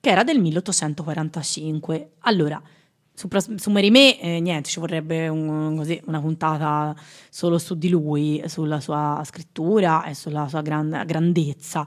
[0.00, 2.12] che era del 1845.
[2.20, 2.62] Allora,
[3.12, 6.96] su, su Mérimée, eh, niente, ci vorrebbe un- così, una puntata
[7.28, 11.86] solo su di lui, sulla sua scrittura e sulla sua gran- grandezza.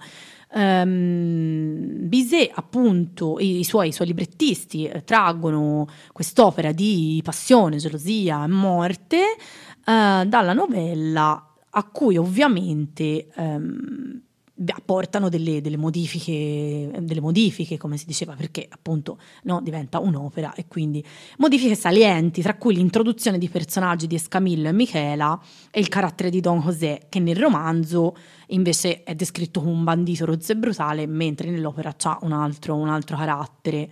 [0.52, 8.44] Ehm, Bizet, appunto, i, i suoi, i suoi librettisti eh, traggono quest'opera di passione, gelosia
[8.44, 14.22] e morte eh, dalla novella a cui ovviamente ehm,
[14.68, 20.66] apportano delle, delle modifiche, delle modifiche, come si diceva, perché appunto no, diventa un'opera e
[20.68, 21.04] quindi
[21.38, 25.40] modifiche salienti, tra cui l'introduzione di personaggi di Escamillo e Michela
[25.72, 28.16] e il carattere di Don José, che nel romanzo
[28.48, 32.90] invece è descritto come un bandito rozzo e brutale, mentre nell'opera ha un altro, un
[32.90, 33.90] altro carattere.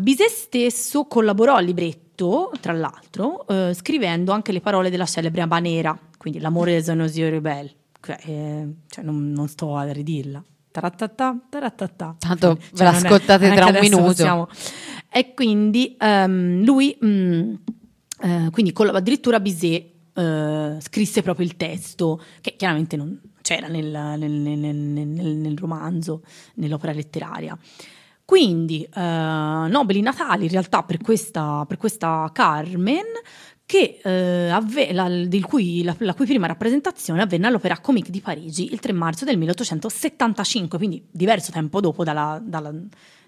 [0.00, 5.98] Bizet stesso collaborò al libretto, tra l'altro, eh, scrivendo anche le parole della celebre Habanera,
[6.16, 10.42] quindi l'amore des Honorés rebelles, cioè, eh, cioè non, non sto a ridirla.
[10.70, 12.14] Tarattata, tarattata.
[12.18, 14.02] Tanto Cioè, ve l'ascoltate è- tra un minuto.
[14.04, 14.48] possiamo-
[15.10, 17.54] E quindi ehm, lui, mm,
[18.22, 23.86] eh, quindi colla- addirittura Bizet eh, scrisse proprio il testo, che chiaramente non c'era nel,
[23.86, 24.76] nel- nel- nel-
[25.06, 26.22] nel- nel romanzo,
[26.54, 27.56] nell'opera letteraria.
[28.24, 33.04] Quindi, eh, nobili natali in realtà per questa, per questa Carmen,
[33.70, 35.08] che, eh, avve- la,
[35.46, 39.38] cui- la- la cui prima rappresentazione avvenne all'Opera Comique di Parigi il 3 marzo del
[39.38, 42.74] 1875, quindi diverso tempo dopo dalla, dalla-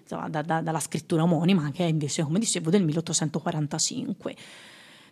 [0.01, 4.35] insomma, da- da- dalla scrittura omonima, che è invece, come dicevo, del 1845.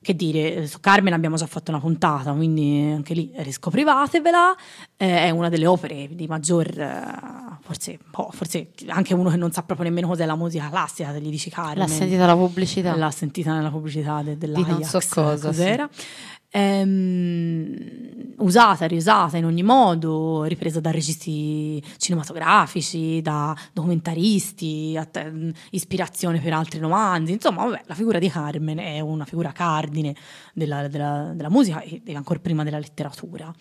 [0.04, 4.56] Che dire, eh, su Carmen abbiamo già fatto una puntata, quindi anche lì riscoprivatevela.
[4.98, 9.52] Eh, è una delle opere di maggior, eh, forse, boh, forse anche uno che non
[9.52, 11.78] sa proprio nemmeno cos'è la musica classica, gli dici Carmen.
[11.78, 12.96] L'ha sentita la pubblicità?
[12.96, 14.98] L'ha sentita nella pubblicità de- Di non dell'Ajax.
[14.98, 15.88] so cosa, cos'era.
[16.54, 26.40] Ehm, usata, riusata in ogni modo, ripresa da registi cinematografici, da documentaristi, a te- ispirazione
[26.40, 27.32] per altri romanzi.
[27.32, 30.14] Insomma, vabbè, la figura di Carmen è una figura cardine
[30.54, 33.54] della, della- della musica e ancora prima della letteratura.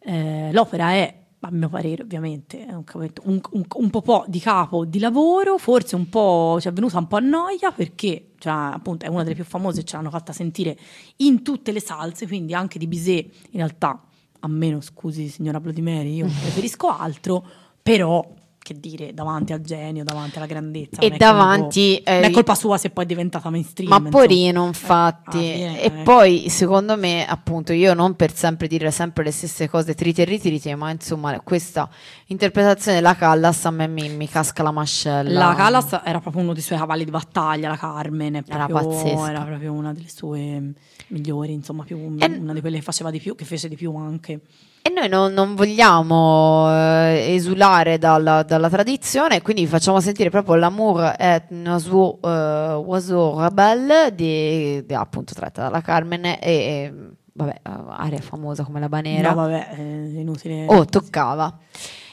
[0.00, 2.84] Eh, l'opera è, a mio parere, ovviamente, è un,
[3.24, 7.08] un, un- un po' di capo di lavoro, forse un po' ci è venuta un
[7.08, 10.76] po' a noia perché cioè, appunto è una delle più famose, ce l'hanno fatta sentire
[11.16, 14.02] in tutte le salse, quindi anche di Bizet in realtà,
[14.40, 17.44] a meno scusi signora Mary, io preferisco altro,
[17.82, 18.24] però
[18.62, 21.00] che dire, davanti al genio, davanti alla grandezza.
[21.00, 23.90] E è davanti, uno- non eh, è colpa sua se poi è diventata mainstream.
[23.90, 25.36] Ma porino, infatti.
[25.36, 26.02] alla fine, e eh.
[26.04, 30.24] poi, secondo me, appunto, io non per sempre dire sempre le stesse cose, trite e
[30.26, 31.88] ritrite, ma insomma, questa
[32.26, 35.46] interpretazione della Callas a me mi, mi casca la mascella.
[35.48, 39.28] La Callas era proprio uno dei suoi cavalli di battaglia, la Carmen, è Era pazzesca.
[39.28, 40.72] era proprio una delle sue
[41.08, 44.40] migliori, insomma, più, una di quelle che faceva di più, che fece di più anche.
[44.84, 51.14] E noi non, non vogliamo eh, esulare dalla, dalla tradizione, quindi facciamo sentire proprio l'amour
[51.50, 56.92] un oiseau, eh, oiseau rebelle, di, di- appunto tratta dalla Carmen, e, e,
[57.32, 59.28] vabbè, eh, aria famosa come la banera.
[59.28, 60.66] No, vabbè, è inutile.
[60.66, 61.56] Oh, toccava.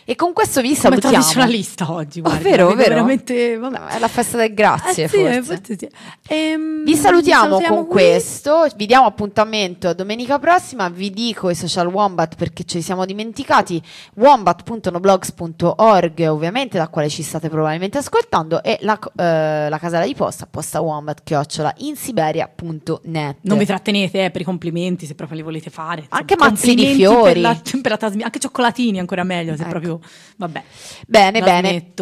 [0.10, 1.14] E con questo vi Come salutiamo.
[1.16, 2.96] tradizionalista oggi, guarda, Ovvero, la vedo ovvero?
[2.96, 3.86] veramente, vabbè.
[3.96, 5.44] È la festa del grazie, Eh sì, forse.
[5.44, 5.88] forse sì.
[6.30, 7.94] Ehm, Vi salutiamo, salutiamo con qui.
[8.02, 12.84] questo, vi diamo appuntamento a domenica prossima, vi dico i social Wombat perché ce li
[12.84, 13.80] siamo dimenticati,
[14.16, 20.48] wombat.noblogs.org ovviamente da quale ci state probabilmente ascoltando e la, eh, la casella di posta,
[20.50, 23.36] posta wombat chiocciola insiberia.net.
[23.42, 26.00] Non vi trattenete eh, per i complimenti se proprio li volete fare.
[26.02, 27.34] Insomma, Anche mazzi di fiori.
[27.34, 29.70] Per la, per la trasmi- anche cioccolatini ancora meglio, se Ecco.
[29.70, 29.98] proprio...
[30.38, 30.64] Vabbè.
[31.08, 31.94] Bene, bene.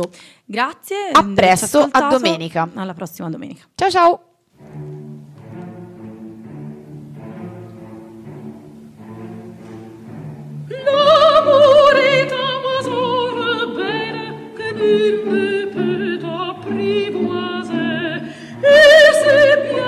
[0.46, 1.10] Grazie.
[1.12, 2.70] A presto, a domenica.
[2.76, 3.64] Alla prossima domenica.
[3.76, 4.22] Ciao ciao.
[10.70, 12.58] L'amore da
[13.76, 17.86] bene che dir pepe da privoise
[18.62, 18.76] e
[19.22, 19.38] se
[19.70, 19.87] piace